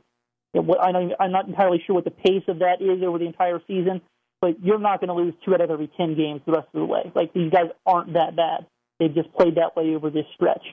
I 0.54 0.92
know, 0.92 1.14
I'm 1.20 1.32
not 1.32 1.46
entirely 1.46 1.82
sure 1.86 1.94
what 1.94 2.04
the 2.04 2.10
pace 2.10 2.44
of 2.48 2.60
that 2.60 2.80
is 2.80 3.02
over 3.06 3.18
the 3.18 3.26
entire 3.26 3.60
season, 3.66 4.00
but 4.40 4.62
you're 4.62 4.78
not 4.78 5.00
going 5.00 5.08
to 5.08 5.14
lose 5.14 5.34
two 5.44 5.54
out 5.54 5.60
of 5.60 5.70
every 5.70 5.90
ten 5.96 6.16
games 6.16 6.40
the 6.46 6.52
rest 6.52 6.68
of 6.72 6.80
the 6.80 6.86
way. 6.86 7.12
Like 7.14 7.32
these 7.34 7.50
guys 7.50 7.70
aren't 7.84 8.14
that 8.14 8.34
bad. 8.36 8.66
They've 8.98 9.14
just 9.14 9.32
played 9.34 9.56
that 9.56 9.76
way 9.76 9.94
over 9.94 10.10
this 10.10 10.24
stretch. 10.34 10.64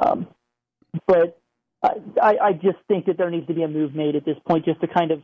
Um, 0.00 0.26
but 1.06 1.38
I, 1.82 2.36
I 2.42 2.52
just 2.52 2.78
think 2.88 3.06
that 3.06 3.16
there 3.16 3.30
needs 3.30 3.46
to 3.46 3.54
be 3.54 3.62
a 3.62 3.68
move 3.68 3.94
made 3.94 4.16
at 4.16 4.24
this 4.24 4.36
point, 4.48 4.64
just 4.64 4.80
to 4.80 4.88
kind 4.88 5.12
of 5.12 5.22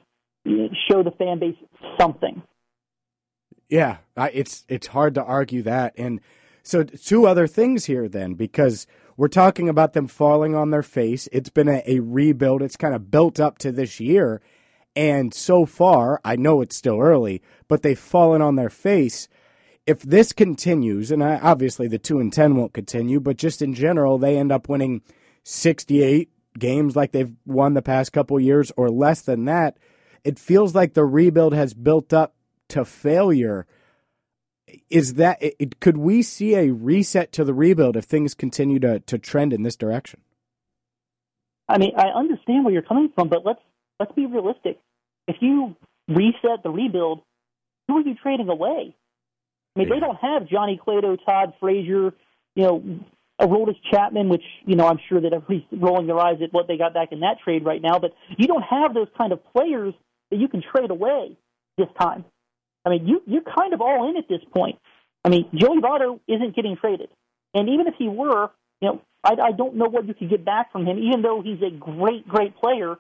show 0.88 1.02
the 1.02 1.11
fan 1.18 1.40
base 1.40 1.56
something. 1.99 2.42
Yeah, 3.68 3.97
it's 4.16 4.64
it's 4.68 4.88
hard 4.88 5.14
to 5.14 5.25
argue 5.25 5.62
that. 5.62 5.94
And 5.97 6.21
so, 6.64 6.83
two 6.83 7.26
other 7.26 7.47
things 7.47 7.85
here 7.85 8.09
then, 8.09 8.35
because 8.35 8.88
we're 9.16 9.28
talking 9.28 9.68
about 9.68 9.92
them 9.92 10.09
falling 10.09 10.56
on 10.56 10.71
their 10.71 10.83
face. 10.83 11.28
It's 11.30 11.50
been 11.50 11.68
a, 11.68 11.83
a 11.87 12.00
rebuild. 12.00 12.62
It's 12.62 12.76
kind 12.76 12.94
of 12.97 13.12
built 13.12 13.38
up 13.38 13.59
to 13.59 13.71
this 13.71 14.00
year, 14.00 14.42
and 14.97 15.33
so 15.33 15.66
far, 15.66 16.21
I 16.25 16.35
know 16.35 16.61
it's 16.61 16.75
still 16.75 17.00
early, 17.00 17.42
but 17.68 17.83
they've 17.83 17.97
fallen 17.97 18.42
on 18.42 18.56
their 18.56 18.71
face. 18.71 19.28
If 19.87 20.02
this 20.02 20.33
continues, 20.33 21.11
and 21.11 21.23
I, 21.23 21.38
obviously 21.38 21.87
the 21.87 21.99
two 21.99 22.18
and 22.18 22.33
ten 22.33 22.56
won't 22.56 22.73
continue, 22.73 23.21
but 23.21 23.37
just 23.37 23.61
in 23.61 23.75
general, 23.75 24.18
they 24.18 24.38
end 24.38 24.50
up 24.50 24.68
winning 24.68 25.02
sixty-eight 25.42 26.30
games 26.59 26.97
like 26.97 27.12
they've 27.12 27.35
won 27.44 27.75
the 27.75 27.83
past 27.83 28.12
couple 28.12 28.40
years 28.40 28.73
or 28.76 28.88
less 28.88 29.21
than 29.21 29.44
that, 29.44 29.76
it 30.25 30.38
feels 30.38 30.75
like 30.75 30.94
the 30.94 31.04
rebuild 31.04 31.52
has 31.52 31.75
built 31.75 32.12
up 32.14 32.35
to 32.68 32.85
failure. 32.85 33.66
Is 34.90 35.14
that 35.14 35.38
it, 35.40 35.81
could 35.81 35.97
we 35.97 36.23
see 36.23 36.54
a 36.54 36.71
reset 36.71 37.33
to 37.33 37.45
the 37.45 37.54
rebuild 37.54 37.97
if 37.97 38.04
things 38.04 38.35
continue 38.35 38.78
to, 38.81 39.00
to 39.00 39.19
trend 39.19 39.52
in 39.52 39.62
this 39.62 39.76
direction? 39.76 40.21
I 41.69 41.78
mean, 41.78 41.93
I 41.97 42.09
understand 42.09 42.64
where 42.64 42.73
you're 42.73 42.83
coming 42.83 43.11
from, 43.14 43.28
but 43.28 43.45
let's 43.45 43.61
let's 43.99 44.12
be 44.12 44.26
realistic. 44.26 44.78
If 45.26 45.37
you 45.40 45.76
reset 46.09 46.62
the 46.62 46.71
rebuild, 46.71 47.23
who 47.88 47.99
are 47.99 48.02
you 48.02 48.14
trading 48.14 48.49
away? 48.49 48.95
I 49.75 49.78
mean, 49.78 49.88
yeah. 49.88 49.95
they 49.95 50.00
don't 50.00 50.16
have 50.16 50.49
Johnny 50.49 50.76
Cueto, 50.76 51.16
Todd 51.16 51.54
Frazier, 51.59 52.12
you 52.54 52.62
know, 52.62 53.00
Aroldis 53.40 53.76
Chapman, 53.90 54.28
which 54.28 54.45
you 54.66 54.76
know 54.76 54.87
I'm 54.87 55.00
sure 55.09 55.21
that 55.21 55.33
everybody's 55.33 55.64
rolling 55.73 56.07
their 56.07 56.19
eyes 56.19 56.38
at 56.43 56.52
what 56.52 56.69
they 56.69 56.76
got 56.76 56.95
back 56.95 57.12
in 57.12 57.21
that 57.21 57.38
trade 57.43 57.64
right 57.64 57.83
now. 57.83 57.99
But 57.99 58.12
you 58.37 58.47
don't 58.47 58.62
have 58.62 58.95
those 58.95 59.09
kind 59.16 59.33
of 59.33 59.40
players 59.52 59.95
that 60.31 60.38
you 60.38 60.49
can 60.49 60.62
trade 60.62 60.90
away 60.90 61.37
this 61.76 61.88
time. 62.00 62.25
I 62.85 62.91
mean, 62.91 63.07
you 63.07 63.23
you're 63.26 63.43
kind 63.43 63.73
of 63.73 63.81
all 63.81 64.09
in 64.11 64.17
at 64.17 64.29
this 64.29 64.43
point. 64.55 64.79
I 65.25 65.29
mean, 65.29 65.49
Joey 65.55 65.81
Votto 65.81 66.21
isn't 66.29 66.55
getting 66.55 66.76
traded, 66.76 67.09
and 67.55 67.69
even 67.69 67.87
if 67.87 67.95
he 67.99 68.09
were, 68.09 68.50
you 68.81 68.88
know, 68.88 69.03
I, 69.23 69.33
I 69.42 69.53
don't 69.53 69.77
know 69.77 69.87
what 69.87 70.07
you 70.07 70.14
could 70.14 70.29
get 70.29 70.44
back 70.44 70.70
from 70.70 70.87
him. 70.87 70.99
Even 70.99 71.23
though 71.23 71.42
he's 71.42 71.62
a 71.62 71.70
great, 71.70 72.29
great 72.29 72.57
player, 72.57 72.97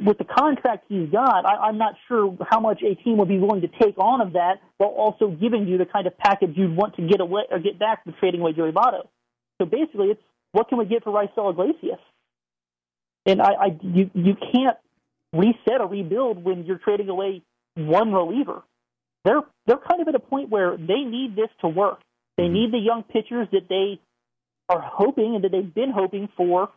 with 0.00 0.18
the 0.18 0.24
contract 0.24 0.84
he's 0.88 1.10
got, 1.10 1.44
I, 1.44 1.56
I'm 1.68 1.78
not 1.78 1.94
sure 2.06 2.36
how 2.48 2.60
much 2.60 2.82
a 2.82 2.94
team 2.94 3.18
would 3.18 3.28
be 3.28 3.38
willing 3.38 3.62
to 3.62 3.68
take 3.68 3.98
on 3.98 4.20
of 4.20 4.34
that, 4.34 4.60
while 4.78 4.90
also 4.90 5.28
giving 5.28 5.66
you 5.66 5.78
the 5.78 5.86
kind 5.86 6.06
of 6.06 6.16
package 6.16 6.52
you'd 6.54 6.76
want 6.76 6.94
to 6.96 7.02
get 7.02 7.20
away 7.20 7.42
or 7.50 7.58
get 7.58 7.78
back 7.78 8.04
from 8.04 8.14
trading 8.20 8.40
away 8.40 8.52
Joey 8.52 8.70
Votto. 8.72 9.08
So 9.58 9.66
basically, 9.66 10.08
it's 10.08 10.22
what 10.52 10.68
can 10.68 10.78
we 10.78 10.84
get 10.84 11.04
for 11.04 11.12
Raisel 11.12 11.50
Iglesias? 11.50 12.00
And 13.26 13.42
I, 13.42 13.52
I 13.52 13.78
you 13.82 14.10
you 14.14 14.36
can't 14.52 14.76
reset 15.32 15.80
a 15.80 15.86
rebuild 15.86 16.42
when 16.42 16.64
you're 16.64 16.78
trading 16.78 17.08
away 17.08 17.42
one 17.74 18.12
reliever. 18.12 18.62
They're 19.24 19.42
they're 19.66 19.76
kind 19.76 20.00
of 20.00 20.08
at 20.08 20.14
a 20.14 20.20
point 20.20 20.50
where 20.50 20.76
they 20.76 21.02
need 21.02 21.36
this 21.36 21.50
to 21.60 21.68
work. 21.68 22.00
They 22.36 22.44
mm-hmm. 22.44 22.52
need 22.54 22.72
the 22.72 22.78
young 22.78 23.02
pitchers 23.02 23.48
that 23.52 23.68
they 23.68 24.00
are 24.68 24.80
hoping 24.80 25.34
and 25.34 25.44
that 25.44 25.52
they've 25.52 25.74
been 25.74 25.90
hoping 25.90 26.28
for. 26.36 26.70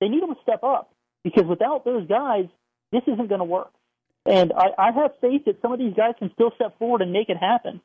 They 0.00 0.08
need 0.08 0.22
them 0.22 0.34
to 0.34 0.40
step 0.42 0.62
up 0.62 0.92
because 1.24 1.44
without 1.44 1.84
those 1.84 2.06
guys, 2.08 2.46
this 2.92 3.02
isn't 3.06 3.28
going 3.28 3.40
to 3.40 3.44
work. 3.44 3.72
And 4.26 4.52
I, 4.56 4.68
I 4.78 4.92
have 4.92 5.12
faith 5.20 5.44
that 5.46 5.60
some 5.62 5.72
of 5.72 5.78
these 5.78 5.94
guys 5.94 6.14
can 6.18 6.30
still 6.34 6.52
step 6.54 6.78
forward 6.78 7.02
and 7.02 7.12
make 7.12 7.28
it 7.28 7.36
happen. 7.36 7.80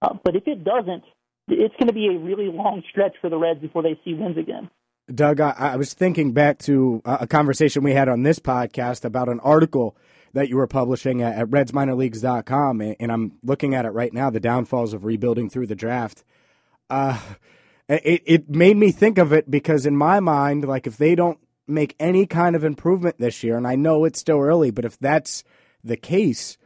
Uh, 0.00 0.14
but 0.24 0.36
if 0.36 0.46
it 0.46 0.64
doesn't, 0.64 1.04
it's 1.48 1.74
going 1.74 1.88
to 1.88 1.92
be 1.92 2.08
a 2.08 2.18
really 2.18 2.46
long 2.46 2.82
stretch 2.90 3.14
for 3.20 3.28
the 3.28 3.36
Reds 3.36 3.60
before 3.60 3.82
they 3.82 3.98
see 4.04 4.14
wins 4.14 4.38
again. 4.38 4.70
Doug, 5.12 5.40
I, 5.40 5.54
I 5.58 5.76
was 5.76 5.94
thinking 5.94 6.32
back 6.32 6.58
to 6.60 7.02
a 7.04 7.26
conversation 7.26 7.82
we 7.82 7.92
had 7.92 8.08
on 8.08 8.22
this 8.22 8.38
podcast 8.38 9.04
about 9.04 9.28
an 9.28 9.40
article 9.40 9.96
that 10.32 10.48
you 10.48 10.56
were 10.56 10.66
publishing 10.66 11.22
at, 11.22 11.36
at 11.36 11.48
RedsMinorLeagues.com, 11.48 12.80
and 12.98 13.12
I'm 13.12 13.32
looking 13.42 13.74
at 13.74 13.84
it 13.84 13.90
right 13.90 14.12
now. 14.12 14.30
The 14.30 14.40
downfalls 14.40 14.94
of 14.94 15.04
rebuilding 15.04 15.50
through 15.50 15.66
the 15.66 15.74
draft. 15.74 16.24
Uh, 16.88 17.18
it 17.88 18.22
it 18.24 18.50
made 18.50 18.76
me 18.76 18.92
think 18.92 19.18
of 19.18 19.32
it 19.32 19.50
because 19.50 19.86
in 19.86 19.96
my 19.96 20.20
mind, 20.20 20.66
like 20.66 20.86
if 20.86 20.96
they 20.96 21.14
don't 21.14 21.38
make 21.66 21.94
any 21.98 22.26
kind 22.26 22.56
of 22.56 22.64
improvement 22.64 23.18
this 23.18 23.42
year, 23.42 23.56
and 23.56 23.66
I 23.66 23.76
know 23.76 24.04
it's 24.04 24.20
still 24.20 24.40
early, 24.40 24.70
but 24.70 24.84
if 24.84 24.98
that's 24.98 25.44
the 25.84 25.96
case, 25.96 26.58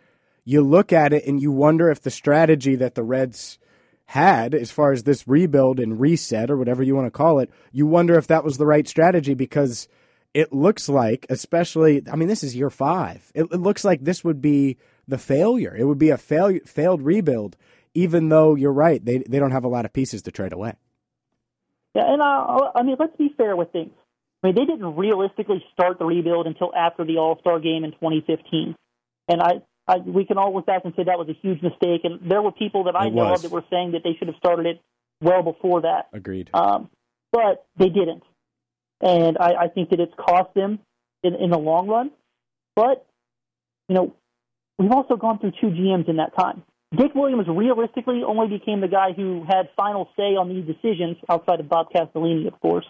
you 0.44 0.62
look 0.62 0.92
at 0.92 1.12
it 1.12 1.26
and 1.26 1.40
you 1.40 1.50
wonder 1.50 1.90
if 1.90 2.02
the 2.02 2.10
strategy 2.10 2.76
that 2.76 2.94
the 2.94 3.02
Reds 3.02 3.58
had 4.06 4.54
as 4.54 4.70
far 4.70 4.92
as 4.92 5.02
this 5.02 5.26
rebuild 5.26 5.80
and 5.80 6.00
reset 6.00 6.50
or 6.50 6.56
whatever 6.56 6.82
you 6.82 6.94
want 6.94 7.06
to 7.06 7.10
call 7.10 7.40
it, 7.40 7.50
you 7.72 7.86
wonder 7.86 8.16
if 8.16 8.28
that 8.28 8.44
was 8.44 8.56
the 8.56 8.66
right 8.66 8.86
strategy 8.86 9.34
because 9.34 9.88
it 10.36 10.52
looks 10.52 10.86
like, 10.86 11.24
especially, 11.30 12.02
I 12.12 12.14
mean, 12.14 12.28
this 12.28 12.44
is 12.44 12.54
year 12.54 12.68
five. 12.68 13.32
It, 13.34 13.44
it 13.44 13.58
looks 13.58 13.86
like 13.86 14.04
this 14.04 14.22
would 14.22 14.42
be 14.42 14.76
the 15.08 15.16
failure. 15.16 15.74
It 15.74 15.84
would 15.84 15.96
be 15.98 16.10
a 16.10 16.18
fail, 16.18 16.58
failed 16.66 17.00
rebuild, 17.00 17.56
even 17.94 18.28
though 18.28 18.54
you're 18.54 18.72
right, 18.72 19.02
they 19.02 19.18
they 19.18 19.38
don't 19.38 19.52
have 19.52 19.64
a 19.64 19.68
lot 19.68 19.86
of 19.86 19.94
pieces 19.94 20.20
to 20.22 20.30
trade 20.30 20.52
away. 20.52 20.74
Yeah, 21.94 22.12
and 22.12 22.20
uh, 22.20 22.70
I 22.74 22.82
mean, 22.82 22.96
let's 22.98 23.16
be 23.16 23.32
fair 23.34 23.56
with 23.56 23.72
things. 23.72 23.92
I 24.42 24.48
mean, 24.48 24.56
they 24.56 24.66
didn't 24.66 24.96
realistically 24.96 25.64
start 25.72 25.98
the 25.98 26.04
rebuild 26.04 26.46
until 26.46 26.70
after 26.76 27.06
the 27.06 27.16
All 27.16 27.38
Star 27.40 27.58
game 27.58 27.84
in 27.84 27.92
2015, 27.92 28.76
and 29.28 29.40
I 29.40 29.62
I, 29.88 29.96
we 29.98 30.26
can 30.26 30.36
all 30.36 30.54
look 30.54 30.66
back 30.66 30.82
and 30.84 30.92
say 30.96 31.04
that 31.04 31.18
was 31.18 31.30
a 31.30 31.38
huge 31.40 31.62
mistake. 31.62 32.02
And 32.04 32.30
there 32.30 32.42
were 32.42 32.52
people 32.52 32.84
that 32.84 32.94
I 32.94 33.06
it 33.06 33.14
know 33.14 33.30
was. 33.30 33.42
of 33.42 33.50
that 33.50 33.54
were 33.54 33.64
saying 33.70 33.92
that 33.92 34.02
they 34.04 34.14
should 34.18 34.28
have 34.28 34.36
started 34.36 34.66
it 34.66 34.80
well 35.22 35.42
before 35.42 35.80
that. 35.82 36.08
Agreed. 36.12 36.50
Um, 36.52 36.90
but 37.32 37.64
they 37.78 37.88
didn't, 37.88 38.22
and 39.00 39.36
I, 39.38 39.64
I 39.64 39.68
think 39.68 39.90
that 39.90 40.00
it's 40.00 40.14
cost 40.16 40.54
them 40.54 40.78
in, 41.22 41.34
in 41.34 41.50
the 41.50 41.58
long 41.58 41.88
run. 41.88 42.10
But 42.74 43.06
you 43.88 43.94
know, 43.94 44.14
we've 44.78 44.92
also 44.92 45.16
gone 45.16 45.38
through 45.38 45.52
two 45.60 45.68
GMs 45.68 46.08
in 46.08 46.16
that 46.16 46.36
time. 46.38 46.62
Dick 46.96 47.14
Williams 47.14 47.46
realistically 47.48 48.22
only 48.26 48.58
became 48.58 48.80
the 48.80 48.88
guy 48.88 49.12
who 49.12 49.44
had 49.46 49.68
final 49.76 50.08
say 50.16 50.36
on 50.36 50.48
these 50.48 50.64
decisions 50.64 51.16
outside 51.28 51.60
of 51.60 51.68
Bob 51.68 51.88
Castellini, 51.94 52.46
of 52.46 52.58
course. 52.60 52.86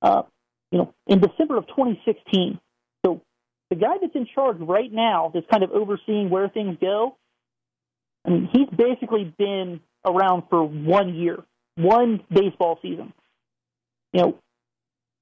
Uh, 0.00 0.22
you 0.70 0.78
know, 0.78 0.94
in 1.06 1.20
December 1.20 1.56
of 1.56 1.66
2016, 1.68 2.58
So 3.04 3.20
the 3.70 3.76
guy 3.76 3.96
that's 4.00 4.14
in 4.14 4.26
charge 4.34 4.56
right 4.60 4.90
now, 4.90 5.30
that's 5.32 5.46
kind 5.50 5.62
of 5.62 5.70
overseeing 5.70 6.30
where 6.30 6.48
things 6.48 6.78
go, 6.80 7.16
I 8.26 8.30
mean, 8.30 8.48
he's 8.52 8.68
basically 8.76 9.32
been 9.38 9.80
around 10.04 10.44
for 10.48 10.64
one 10.64 11.14
year, 11.14 11.44
one 11.76 12.20
baseball 12.30 12.78
season. 12.82 13.12
You 14.12 14.20
know, 14.20 14.38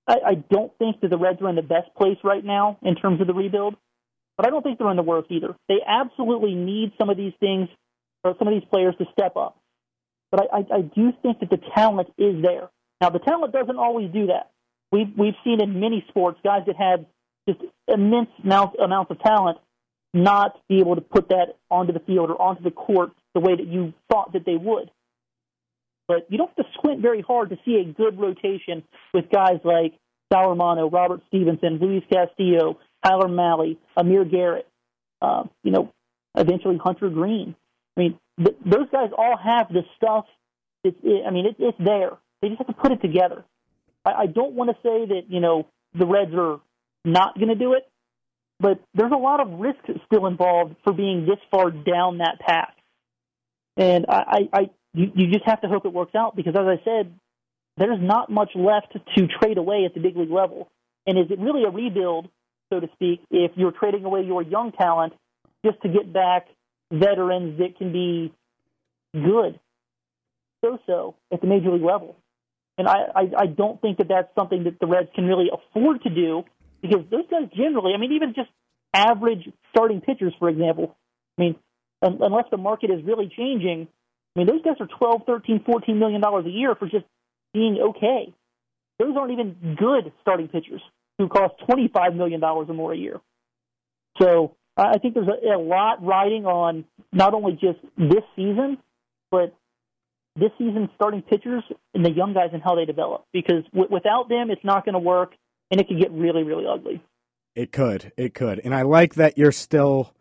I, 0.06 0.16
I 0.26 0.34
don't 0.34 0.76
think 0.78 1.00
that 1.00 1.10
the 1.10 1.18
Reds 1.18 1.40
are 1.40 1.48
in 1.48 1.56
the 1.56 1.62
best 1.62 1.94
place 1.96 2.18
right 2.24 2.44
now 2.44 2.78
in 2.82 2.96
terms 2.96 3.20
of 3.20 3.26
the 3.26 3.34
rebuild, 3.34 3.76
but 4.36 4.46
I 4.46 4.50
don't 4.50 4.62
think 4.62 4.78
they're 4.78 4.90
in 4.90 4.96
the 4.96 5.02
worst 5.02 5.30
either. 5.30 5.54
They 5.68 5.78
absolutely 5.86 6.54
need 6.54 6.92
some 6.98 7.10
of 7.10 7.16
these 7.16 7.32
things 7.40 7.68
or 8.24 8.34
some 8.38 8.48
of 8.48 8.54
these 8.54 8.68
players 8.70 8.94
to 8.98 9.06
step 9.12 9.36
up. 9.36 9.58
But 10.30 10.48
I, 10.52 10.58
I, 10.58 10.78
I 10.78 10.80
do 10.82 11.12
think 11.22 11.40
that 11.40 11.50
the 11.50 11.60
talent 11.74 12.08
is 12.18 12.42
there. 12.42 12.70
Now, 13.00 13.10
the 13.10 13.18
talent 13.18 13.52
doesn't 13.52 13.76
always 13.76 14.10
do 14.12 14.26
that. 14.26 14.50
We've, 14.90 15.08
we've 15.16 15.34
seen 15.44 15.60
in 15.60 15.80
many 15.80 16.04
sports 16.08 16.38
guys 16.44 16.62
that 16.66 16.76
have 16.76 17.04
just 17.48 17.60
immense 17.88 18.28
amount, 18.42 18.76
amounts 18.82 19.10
of 19.10 19.20
talent 19.20 19.58
not 20.14 20.60
be 20.68 20.78
able 20.78 20.94
to 20.94 21.00
put 21.00 21.30
that 21.30 21.56
onto 21.70 21.92
the 21.92 22.00
field 22.00 22.30
or 22.30 22.40
onto 22.40 22.62
the 22.62 22.70
court 22.70 23.12
the 23.34 23.40
way 23.40 23.56
that 23.56 23.66
you 23.66 23.92
thought 24.10 24.32
that 24.34 24.44
they 24.44 24.56
would. 24.56 24.90
But 26.12 26.26
you 26.30 26.36
don't 26.38 26.50
have 26.56 26.66
to 26.66 26.72
squint 26.74 27.00
very 27.00 27.22
hard 27.22 27.50
to 27.50 27.58
see 27.64 27.76
a 27.76 27.84
good 27.84 28.20
rotation 28.20 28.82
with 29.14 29.30
guys 29.30 29.60
like 29.64 29.94
Sal 30.30 30.48
Romano, 30.50 30.90
Robert 30.90 31.22
Stephenson, 31.28 31.78
Luis 31.80 32.02
Castillo, 32.12 32.78
Tyler 33.04 33.28
Mahle, 33.28 33.76
Amir 33.96 34.24
Garrett. 34.26 34.66
uh, 35.22 35.44
you 35.62 35.70
know, 35.70 35.92
eventually 36.36 36.78
Hunter 36.82 37.08
Greene. 37.08 37.54
I 37.96 38.00
mean, 38.00 38.18
th- 38.38 38.56
those 38.64 38.88
guys 38.90 39.10
all 39.16 39.36
have 39.42 39.68
the 39.68 39.82
stuff. 39.96 40.26
It's, 40.84 40.96
it, 41.02 41.24
I 41.26 41.30
mean, 41.30 41.46
it, 41.46 41.56
it's 41.58 41.78
there. 41.78 42.18
They 42.40 42.48
just 42.48 42.58
have 42.58 42.66
to 42.66 42.72
put 42.74 42.92
it 42.92 43.00
together. 43.00 43.44
I, 44.04 44.12
I 44.22 44.26
don't 44.26 44.54
want 44.54 44.70
to 44.70 44.76
say 44.82 45.06
that 45.14 45.22
you 45.28 45.40
know 45.40 45.66
the 45.94 46.06
Reds 46.06 46.32
are 46.34 46.60
not 47.04 47.36
going 47.36 47.48
to 47.48 47.54
do 47.54 47.74
it, 47.74 47.88
but 48.60 48.80
there's 48.94 49.12
a 49.12 49.16
lot 49.16 49.40
of 49.40 49.60
risk 49.60 49.78
still 50.06 50.26
involved 50.26 50.76
for 50.84 50.92
being 50.92 51.24
this 51.24 51.38
far 51.50 51.70
down 51.70 52.18
that 52.18 52.40
path. 52.40 52.74
And 53.76 54.06
I, 54.08 54.48
I 54.52 54.70
you, 54.94 55.10
you 55.14 55.26
just 55.30 55.44
have 55.46 55.60
to 55.62 55.68
hope 55.68 55.84
it 55.86 55.92
works 55.92 56.14
out 56.14 56.36
because, 56.36 56.54
as 56.54 56.66
I 56.66 56.82
said, 56.84 57.14
there's 57.76 58.00
not 58.00 58.30
much 58.30 58.50
left 58.54 58.96
to 59.16 59.26
trade 59.40 59.58
away 59.58 59.84
at 59.86 59.94
the 59.94 60.00
big 60.00 60.16
league 60.16 60.30
level. 60.30 60.68
And 61.06 61.18
is 61.18 61.30
it 61.30 61.38
really 61.38 61.64
a 61.64 61.70
rebuild, 61.70 62.28
so 62.70 62.80
to 62.80 62.88
speak, 62.94 63.22
if 63.30 63.52
you're 63.56 63.72
trading 63.72 64.04
away 64.04 64.22
your 64.22 64.42
young 64.42 64.72
talent 64.72 65.14
just 65.64 65.80
to 65.82 65.88
get 65.88 66.12
back 66.12 66.46
veterans 66.92 67.58
that 67.58 67.78
can 67.78 67.92
be 67.92 68.32
good, 69.14 69.58
so 70.64 70.78
so 70.86 71.14
at 71.32 71.40
the 71.40 71.46
major 71.46 71.70
league 71.70 71.82
level? 71.82 72.16
And 72.78 72.88
I, 72.88 72.98
I, 73.14 73.22
I 73.38 73.46
don't 73.46 73.80
think 73.80 73.98
that 73.98 74.08
that's 74.08 74.28
something 74.34 74.64
that 74.64 74.78
the 74.80 74.86
Reds 74.86 75.08
can 75.14 75.24
really 75.26 75.50
afford 75.52 76.02
to 76.02 76.10
do 76.10 76.44
because 76.80 77.04
those 77.10 77.24
guys 77.30 77.48
generally, 77.54 77.92
I 77.94 77.98
mean, 77.98 78.12
even 78.12 78.34
just 78.34 78.48
average 78.94 79.48
starting 79.70 80.00
pitchers, 80.00 80.34
for 80.38 80.48
example, 80.48 80.96
I 81.38 81.42
mean, 81.42 81.56
unless 82.02 82.46
the 82.50 82.56
market 82.56 82.90
is 82.90 83.04
really 83.04 83.32
changing, 83.34 83.88
I 84.34 84.40
mean, 84.40 84.46
those 84.46 84.62
guys 84.62 84.76
are 84.80 84.86
12, 84.86 85.22
13, 85.26 85.62
14 85.64 85.98
million 85.98 86.20
dollars 86.20 86.46
a 86.46 86.50
year 86.50 86.74
for 86.74 86.86
just 86.88 87.04
being 87.52 87.78
okay. 87.90 88.32
Those 88.98 89.16
aren't 89.16 89.32
even 89.32 89.76
good 89.78 90.12
starting 90.22 90.48
pitchers 90.48 90.80
who 91.18 91.28
cost 91.28 91.54
25 91.66 92.14
million 92.14 92.40
dollars 92.40 92.68
or 92.68 92.74
more 92.74 92.92
a 92.92 92.96
year. 92.96 93.20
So 94.20 94.56
I 94.76 94.98
think 94.98 95.14
there's 95.14 95.28
a, 95.28 95.48
a 95.48 95.60
lot 95.60 96.04
riding 96.04 96.46
on 96.46 96.84
not 97.12 97.34
only 97.34 97.52
just 97.52 97.78
this 97.96 98.24
season, 98.36 98.78
but 99.30 99.54
this 100.36 100.50
season 100.56 100.88
starting 100.94 101.22
pitchers 101.22 101.62
and 101.94 102.04
the 102.04 102.12
young 102.12 102.32
guys 102.32 102.50
and 102.52 102.62
how 102.62 102.74
they 102.74 102.86
develop. 102.86 103.24
Because 103.32 103.64
w- 103.72 103.88
without 103.90 104.28
them, 104.28 104.50
it's 104.50 104.64
not 104.64 104.84
going 104.84 104.94
to 104.94 104.98
work, 104.98 105.34
and 105.70 105.80
it 105.80 105.88
could 105.88 106.00
get 106.00 106.10
really, 106.10 106.42
really 106.42 106.64
ugly. 106.66 107.02
It 107.54 107.70
could. 107.70 108.12
It 108.16 108.32
could. 108.32 108.60
And 108.64 108.74
I 108.74 108.82
like 108.82 109.14
that 109.14 109.36
you're 109.36 109.52
still 109.52 110.14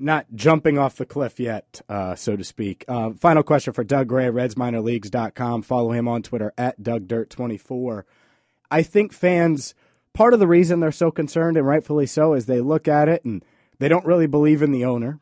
not 0.00 0.26
jumping 0.34 0.78
off 0.78 0.96
the 0.96 1.06
cliff 1.06 1.38
yet, 1.38 1.82
uh, 1.88 2.14
so 2.14 2.36
to 2.36 2.44
speak. 2.44 2.84
Uh, 2.88 3.10
final 3.10 3.42
question 3.42 3.72
for 3.72 3.84
Doug 3.84 4.08
Gray, 4.08 4.26
RedsMinorLeagues.com. 4.26 5.62
Follow 5.62 5.92
him 5.92 6.08
on 6.08 6.22
Twitter 6.22 6.52
at 6.56 6.80
DougDirt24. 6.80 8.04
I 8.70 8.82
think 8.82 9.12
fans, 9.12 9.74
part 10.14 10.32
of 10.32 10.40
the 10.40 10.46
reason 10.46 10.80
they're 10.80 10.92
so 10.92 11.10
concerned, 11.10 11.56
and 11.56 11.66
rightfully 11.66 12.06
so, 12.06 12.34
is 12.34 12.46
they 12.46 12.60
look 12.60 12.88
at 12.88 13.08
it 13.08 13.24
and 13.24 13.44
they 13.78 13.88
don't 13.88 14.06
really 14.06 14.26
believe 14.26 14.62
in 14.62 14.72
the 14.72 14.84
owner. 14.84 15.20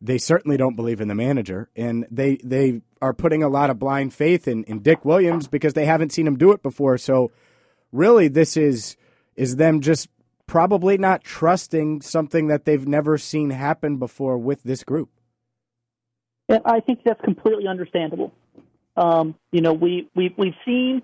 They 0.00 0.18
certainly 0.18 0.56
don't 0.56 0.76
believe 0.76 1.00
in 1.00 1.08
the 1.08 1.14
manager, 1.14 1.70
and 1.76 2.06
they 2.10 2.36
they 2.42 2.82
are 3.00 3.12
putting 3.12 3.44
a 3.44 3.48
lot 3.48 3.70
of 3.70 3.78
blind 3.78 4.12
faith 4.12 4.48
in, 4.48 4.64
in 4.64 4.80
Dick 4.80 5.04
Williams 5.04 5.46
because 5.46 5.74
they 5.74 5.84
haven't 5.84 6.10
seen 6.10 6.26
him 6.26 6.36
do 6.36 6.50
it 6.50 6.60
before. 6.60 6.98
So, 6.98 7.30
really, 7.92 8.26
this 8.26 8.56
is 8.56 8.96
is 9.36 9.56
them 9.56 9.80
just 9.80 10.08
probably 10.52 10.98
not 10.98 11.24
trusting 11.24 12.02
something 12.02 12.48
that 12.48 12.66
they've 12.66 12.86
never 12.86 13.16
seen 13.16 13.48
happen 13.48 13.96
before 13.96 14.36
with 14.36 14.62
this 14.64 14.84
group. 14.84 15.08
And 16.46 16.60
I 16.66 16.80
think 16.80 16.98
that's 17.06 17.22
completely 17.22 17.66
understandable. 17.66 18.34
Um, 18.94 19.34
you 19.50 19.62
know, 19.62 19.72
we, 19.72 20.10
we, 20.14 20.34
we've 20.36 20.52
seen, 20.66 21.00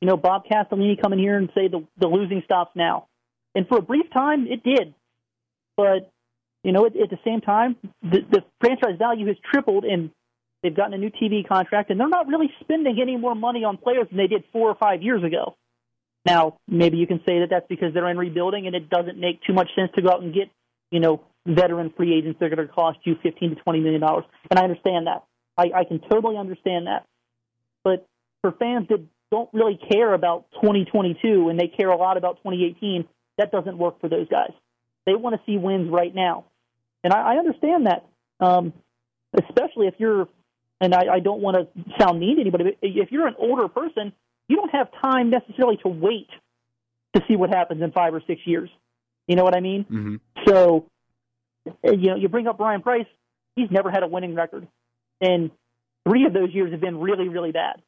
you 0.00 0.06
know, 0.06 0.16
Bob 0.16 0.44
Castellini 0.44 1.02
come 1.02 1.12
in 1.12 1.18
here 1.18 1.36
and 1.36 1.50
say 1.52 1.66
the, 1.66 1.84
the 1.98 2.06
losing 2.06 2.42
stops 2.44 2.76
now. 2.76 3.08
And 3.56 3.66
for 3.66 3.78
a 3.78 3.82
brief 3.82 4.06
time, 4.12 4.46
it 4.46 4.62
did. 4.62 4.94
But, 5.76 6.08
you 6.62 6.70
know, 6.70 6.86
at, 6.86 6.94
at 6.94 7.10
the 7.10 7.18
same 7.24 7.40
time, 7.40 7.74
the, 8.02 8.20
the 8.30 8.44
franchise 8.60 8.98
value 9.00 9.26
has 9.26 9.36
tripled 9.50 9.84
and 9.84 10.12
they've 10.62 10.76
gotten 10.76 10.94
a 10.94 10.98
new 10.98 11.10
TV 11.10 11.44
contract 11.44 11.90
and 11.90 11.98
they're 11.98 12.06
not 12.08 12.28
really 12.28 12.52
spending 12.60 13.00
any 13.02 13.16
more 13.16 13.34
money 13.34 13.64
on 13.64 13.78
players 13.78 14.06
than 14.10 14.18
they 14.18 14.28
did 14.28 14.44
four 14.52 14.68
or 14.68 14.76
five 14.76 15.02
years 15.02 15.24
ago. 15.24 15.56
Now, 16.24 16.58
maybe 16.68 16.98
you 16.98 17.06
can 17.06 17.18
say 17.26 17.40
that 17.40 17.48
that's 17.50 17.66
because 17.68 17.92
they're 17.94 18.08
in 18.08 18.16
rebuilding 18.16 18.66
and 18.66 18.76
it 18.76 18.88
doesn't 18.88 19.18
make 19.18 19.42
too 19.42 19.52
much 19.52 19.68
sense 19.74 19.90
to 19.96 20.02
go 20.02 20.10
out 20.10 20.22
and 20.22 20.32
get, 20.32 20.50
you 20.90 21.00
know, 21.00 21.20
veteran 21.46 21.92
free 21.96 22.16
agents 22.16 22.38
that 22.38 22.52
are 22.52 22.56
going 22.56 22.68
to 22.68 22.72
cost 22.72 22.98
you 23.04 23.16
15 23.22 23.56
to 23.56 23.56
20 23.56 23.80
million 23.80 24.00
dollars. 24.00 24.24
And 24.50 24.58
I 24.58 24.62
understand 24.62 25.08
that. 25.08 25.24
I, 25.58 25.80
I 25.80 25.84
can 25.84 26.00
totally 26.00 26.36
understand 26.36 26.86
that. 26.86 27.06
But 27.82 28.06
for 28.40 28.52
fans 28.52 28.86
that 28.88 29.04
don't 29.30 29.48
really 29.52 29.78
care 29.90 30.14
about 30.14 30.46
2022 30.60 31.48
and 31.48 31.58
they 31.58 31.66
care 31.66 31.88
a 31.88 31.96
lot 31.96 32.16
about 32.16 32.36
2018, 32.44 33.08
that 33.38 33.50
doesn't 33.50 33.78
work 33.78 34.00
for 34.00 34.08
those 34.08 34.28
guys. 34.28 34.52
They 35.06 35.14
want 35.14 35.34
to 35.34 35.42
see 35.46 35.58
wins 35.58 35.90
right 35.90 36.14
now. 36.14 36.44
And 37.02 37.12
I, 37.12 37.34
I 37.34 37.36
understand 37.36 37.86
that, 37.86 38.06
um, 38.38 38.72
especially 39.34 39.88
if 39.88 39.94
you're, 39.98 40.28
and 40.80 40.94
I, 40.94 41.14
I 41.14 41.20
don't 41.20 41.40
want 41.40 41.56
to 41.56 41.84
sound 41.98 42.20
mean 42.20 42.36
to 42.36 42.42
anybody, 42.42 42.64
but 42.64 42.74
if 42.82 43.10
you're 43.10 43.26
an 43.26 43.34
older 43.38 43.68
person, 43.68 44.12
you 44.52 44.56
don't 44.56 44.72
have 44.72 44.88
time 45.00 45.30
necessarily 45.30 45.78
to 45.78 45.88
wait 45.88 46.28
to 47.14 47.22
see 47.26 47.36
what 47.36 47.48
happens 47.48 47.80
in 47.82 47.90
five 47.90 48.12
or 48.12 48.20
six 48.26 48.42
years. 48.44 48.68
You 49.26 49.34
know 49.34 49.44
what 49.44 49.56
I 49.56 49.60
mean? 49.60 49.84
Mm-hmm. 49.84 50.16
So, 50.46 50.84
you 51.84 52.10
know, 52.10 52.16
you 52.16 52.28
bring 52.28 52.46
up 52.46 52.58
Bryan 52.58 52.82
Price. 52.82 53.06
He's 53.56 53.70
never 53.70 53.90
had 53.90 54.02
a 54.02 54.06
winning 54.06 54.34
record, 54.34 54.68
and 55.22 55.50
three 56.06 56.26
of 56.26 56.34
those 56.34 56.50
years 56.52 56.70
have 56.72 56.82
been 56.82 56.98
really, 56.98 57.28
really 57.28 57.50
bad. 57.50 57.80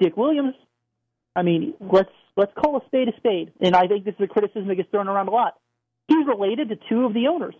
Dick 0.00 0.16
Williams. 0.16 0.54
I 1.36 1.42
mean, 1.42 1.74
let's 1.80 2.10
let's 2.34 2.52
call 2.54 2.78
a 2.78 2.86
spade 2.86 3.08
a 3.08 3.16
spade, 3.18 3.52
and 3.60 3.76
I 3.76 3.88
think 3.88 4.06
this 4.06 4.14
is 4.18 4.24
a 4.24 4.26
criticism 4.26 4.68
that 4.68 4.76
gets 4.76 4.90
thrown 4.90 5.08
around 5.08 5.28
a 5.28 5.32
lot. 5.32 5.58
He's 6.08 6.26
related 6.26 6.70
to 6.70 6.76
two 6.88 7.04
of 7.04 7.12
the 7.12 7.28
owners. 7.28 7.54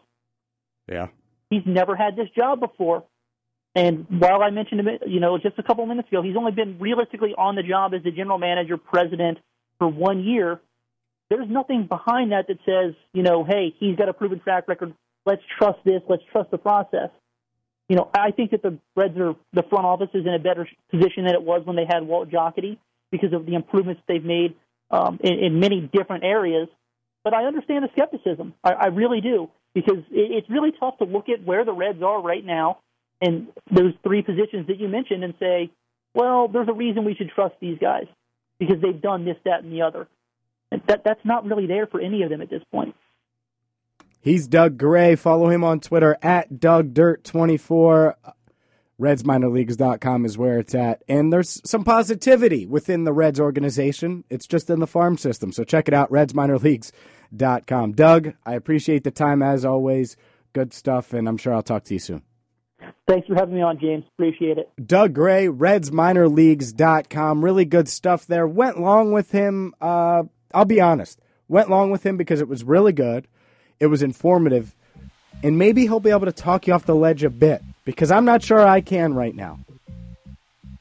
Yeah. 0.90 1.08
He's 1.50 1.62
never 1.66 1.94
had 1.94 2.16
this 2.16 2.28
job 2.34 2.60
before. 2.60 3.04
And 3.74 4.06
while 4.10 4.42
I 4.42 4.50
mentioned 4.50 4.80
him, 4.80 4.88
you 5.06 5.20
know, 5.20 5.38
just 5.38 5.58
a 5.58 5.62
couple 5.62 5.86
minutes 5.86 6.08
ago, 6.08 6.22
he's 6.22 6.36
only 6.36 6.52
been 6.52 6.78
realistically 6.78 7.34
on 7.36 7.54
the 7.54 7.62
job 7.62 7.94
as 7.94 8.02
the 8.02 8.10
general 8.10 8.38
manager, 8.38 8.76
president 8.76 9.38
for 9.78 9.88
one 9.88 10.22
year. 10.22 10.60
There's 11.30 11.48
nothing 11.48 11.86
behind 11.86 12.32
that 12.32 12.48
that 12.48 12.58
says, 12.66 12.94
you 13.14 13.22
know, 13.22 13.44
hey, 13.44 13.74
he's 13.78 13.96
got 13.96 14.10
a 14.10 14.12
proven 14.12 14.40
track 14.40 14.68
record. 14.68 14.92
Let's 15.24 15.42
trust 15.58 15.78
this. 15.84 16.02
Let's 16.08 16.22
trust 16.30 16.50
the 16.50 16.58
process. 16.58 17.08
You 17.88 17.96
know, 17.96 18.10
I 18.14 18.30
think 18.30 18.50
that 18.50 18.62
the 18.62 18.78
Reds 18.94 19.16
are 19.18 19.34
the 19.52 19.62
front 19.62 19.86
office 19.86 20.10
is 20.12 20.26
in 20.26 20.34
a 20.34 20.38
better 20.38 20.68
position 20.90 21.24
than 21.24 21.34
it 21.34 21.42
was 21.42 21.62
when 21.64 21.76
they 21.76 21.86
had 21.88 22.06
Walt 22.06 22.30
Jocketty 22.30 22.78
because 23.10 23.32
of 23.32 23.46
the 23.46 23.54
improvements 23.54 24.02
they've 24.06 24.24
made 24.24 24.54
um, 24.90 25.18
in, 25.22 25.32
in 25.32 25.60
many 25.60 25.80
different 25.80 26.24
areas. 26.24 26.68
But 27.24 27.34
I 27.34 27.44
understand 27.44 27.84
the 27.84 27.88
skepticism. 27.92 28.54
I, 28.62 28.72
I 28.72 28.86
really 28.88 29.20
do 29.20 29.48
because 29.74 29.98
it, 30.10 30.30
it's 30.30 30.50
really 30.50 30.72
tough 30.78 30.98
to 30.98 31.04
look 31.04 31.28
at 31.28 31.44
where 31.44 31.64
the 31.64 31.72
Reds 31.72 32.02
are 32.02 32.20
right 32.20 32.44
now 32.44 32.78
and 33.22 33.46
those 33.70 33.94
three 34.02 34.20
positions 34.20 34.66
that 34.66 34.78
you 34.78 34.88
mentioned 34.88 35.24
and 35.24 35.32
say, 35.38 35.70
well, 36.12 36.48
there's 36.48 36.68
a 36.68 36.74
reason 36.74 37.04
we 37.04 37.14
should 37.14 37.30
trust 37.30 37.54
these 37.60 37.78
guys 37.78 38.06
because 38.58 38.76
they've 38.82 39.00
done 39.00 39.24
this, 39.24 39.36
that, 39.44 39.62
and 39.62 39.72
the 39.72 39.82
other. 39.82 40.08
That 40.86 41.04
that's 41.04 41.24
not 41.24 41.46
really 41.46 41.66
there 41.66 41.86
for 41.86 42.00
any 42.00 42.22
of 42.22 42.30
them 42.30 42.42
at 42.42 42.50
this 42.50 42.62
point. 42.70 42.94
He's 44.20 44.46
Doug 44.46 44.78
Gray. 44.78 45.16
Follow 45.16 45.48
him 45.48 45.64
on 45.64 45.80
Twitter 45.80 46.16
at 46.22 46.54
DougDirt24. 46.54 48.14
RedsMinorLeagues.com 49.00 50.24
is 50.24 50.38
where 50.38 50.58
it's 50.58 50.74
at. 50.74 51.02
And 51.08 51.32
there's 51.32 51.60
some 51.68 51.82
positivity 51.82 52.66
within 52.66 53.04
the 53.04 53.12
Reds 53.12 53.40
organization. 53.40 54.24
It's 54.30 54.46
just 54.46 54.70
in 54.70 54.80
the 54.80 54.86
farm 54.86 55.18
system. 55.18 55.52
So 55.52 55.64
check 55.64 55.88
it 55.88 55.94
out, 55.94 56.10
RedsMinorLeagues.com. 56.10 57.92
Doug, 57.92 58.34
I 58.46 58.54
appreciate 58.54 59.04
the 59.04 59.10
time 59.10 59.42
as 59.42 59.64
always. 59.64 60.16
Good 60.52 60.72
stuff, 60.72 61.12
and 61.12 61.28
I'm 61.28 61.36
sure 61.36 61.52
I'll 61.52 61.62
talk 61.62 61.84
to 61.84 61.94
you 61.94 62.00
soon. 62.00 62.22
Thanks 63.08 63.26
for 63.26 63.34
having 63.34 63.54
me 63.54 63.62
on, 63.62 63.78
James. 63.78 64.04
Appreciate 64.16 64.58
it. 64.58 64.70
Doug 64.84 65.12
Gray, 65.14 65.46
RedsMinorLeagues.com. 65.46 67.44
Really 67.44 67.64
good 67.64 67.88
stuff 67.88 68.26
there. 68.26 68.46
Went 68.46 68.80
long 68.80 69.12
with 69.12 69.32
him. 69.32 69.74
Uh, 69.80 70.24
I'll 70.54 70.64
be 70.64 70.80
honest. 70.80 71.20
Went 71.48 71.70
long 71.70 71.90
with 71.90 72.06
him 72.06 72.16
because 72.16 72.40
it 72.40 72.48
was 72.48 72.64
really 72.64 72.92
good. 72.92 73.26
It 73.80 73.86
was 73.88 74.02
informative. 74.02 74.74
And 75.42 75.58
maybe 75.58 75.82
he'll 75.82 76.00
be 76.00 76.10
able 76.10 76.26
to 76.26 76.32
talk 76.32 76.66
you 76.66 76.72
off 76.72 76.86
the 76.86 76.94
ledge 76.94 77.24
a 77.24 77.30
bit 77.30 77.62
because 77.84 78.10
I'm 78.10 78.24
not 78.24 78.42
sure 78.42 78.66
I 78.66 78.80
can 78.80 79.14
right 79.14 79.34
now. 79.34 79.58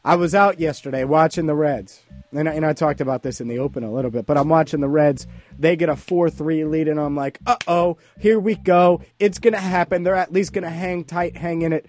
I 0.04 0.16
was 0.16 0.34
out 0.34 0.60
yesterday 0.60 1.04
watching 1.04 1.46
the 1.46 1.56
Reds. 1.56 2.02
And 2.34 2.48
I, 2.48 2.54
and 2.54 2.66
I 2.66 2.74
talked 2.74 3.02
about 3.02 3.24
this 3.24 3.42
in 3.42 3.48
the 3.48 3.60
open 3.60 3.84
a 3.84 3.92
little 3.92 4.10
bit, 4.10 4.26
but 4.26 4.38
I'm 4.38 4.50
watching 4.50 4.80
the 4.80 4.88
Reds. 4.88 5.28
They 5.60 5.76
get 5.76 5.90
a 5.90 5.96
4 5.96 6.30
3 6.30 6.64
lead, 6.64 6.88
and 6.88 7.00
I'm 7.00 7.16
like, 7.16 7.40
uh 7.46 7.58
oh, 7.68 7.98
here 8.20 8.40
we 8.40 8.56
go. 8.56 9.02
It's 9.20 9.38
going 9.38 9.54
to 9.54 9.60
happen. 9.60 10.04
They're 10.04 10.16
at 10.16 10.32
least 10.32 10.54
going 10.54 10.64
to 10.64 10.70
hang 10.70 11.04
tight, 11.04 11.36
hang 11.36 11.62
in 11.62 11.74
it. 11.74 11.88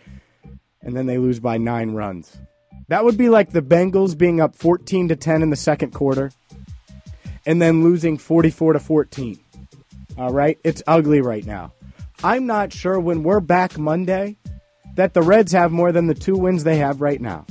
And 0.82 0.96
then 0.96 1.06
they 1.06 1.16
lose 1.16 1.38
by 1.38 1.58
nine 1.58 1.92
runs. 1.92 2.36
That 2.88 3.04
would 3.04 3.16
be 3.16 3.28
like 3.28 3.52
the 3.52 3.62
Bengals 3.62 4.18
being 4.18 4.40
up 4.40 4.56
14 4.56 5.08
to 5.08 5.16
10 5.16 5.42
in 5.42 5.50
the 5.50 5.56
second 5.56 5.92
quarter 5.92 6.32
and 7.46 7.62
then 7.62 7.84
losing 7.84 8.18
44 8.18 8.74
to 8.74 8.80
14. 8.80 9.38
All 10.18 10.32
right? 10.32 10.58
It's 10.64 10.82
ugly 10.86 11.20
right 11.20 11.46
now. 11.46 11.72
I'm 12.24 12.46
not 12.46 12.72
sure 12.72 12.98
when 12.98 13.22
we're 13.22 13.40
back 13.40 13.78
Monday 13.78 14.36
that 14.96 15.14
the 15.14 15.22
Reds 15.22 15.52
have 15.52 15.72
more 15.72 15.92
than 15.92 16.08
the 16.08 16.14
two 16.14 16.36
wins 16.36 16.64
they 16.64 16.76
have 16.76 17.00
right 17.00 17.20
now. 17.20 17.46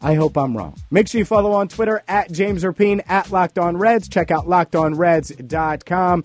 I 0.00 0.14
hope 0.14 0.36
I'm 0.36 0.56
wrong. 0.56 0.76
Make 0.90 1.08
sure 1.08 1.18
you 1.18 1.24
follow 1.24 1.52
on 1.52 1.68
Twitter 1.68 2.02
at 2.06 2.30
James 2.30 2.62
Rapien, 2.62 3.02
at 3.08 3.30
Locked 3.30 3.58
On 3.58 3.76
Reds. 3.76 4.08
Check 4.08 4.30
out 4.30 4.46
LockedOnReds.com. 4.46 6.24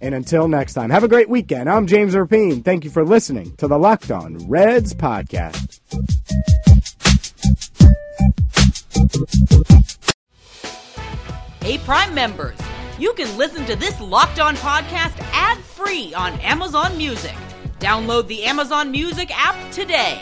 And 0.00 0.14
until 0.14 0.46
next 0.46 0.74
time, 0.74 0.90
have 0.90 1.02
a 1.02 1.08
great 1.08 1.28
weekend. 1.28 1.68
I'm 1.68 1.86
James 1.86 2.14
Rapien. 2.14 2.64
Thank 2.64 2.84
you 2.84 2.90
for 2.90 3.04
listening 3.04 3.56
to 3.56 3.66
the 3.66 3.78
Locked 3.78 4.12
On 4.12 4.36
Reds 4.48 4.94
podcast. 4.94 5.80
Hey, 11.62 11.78
Prime 11.78 12.14
members, 12.14 12.56
you 12.98 13.12
can 13.14 13.36
listen 13.36 13.64
to 13.66 13.76
this 13.76 14.00
Locked 14.00 14.40
On 14.40 14.54
podcast 14.56 15.18
ad 15.32 15.58
free 15.58 16.14
on 16.14 16.32
Amazon 16.40 16.96
Music. 16.96 17.34
Download 17.80 18.26
the 18.26 18.44
Amazon 18.44 18.90
Music 18.90 19.30
app 19.34 19.70
today. 19.72 20.20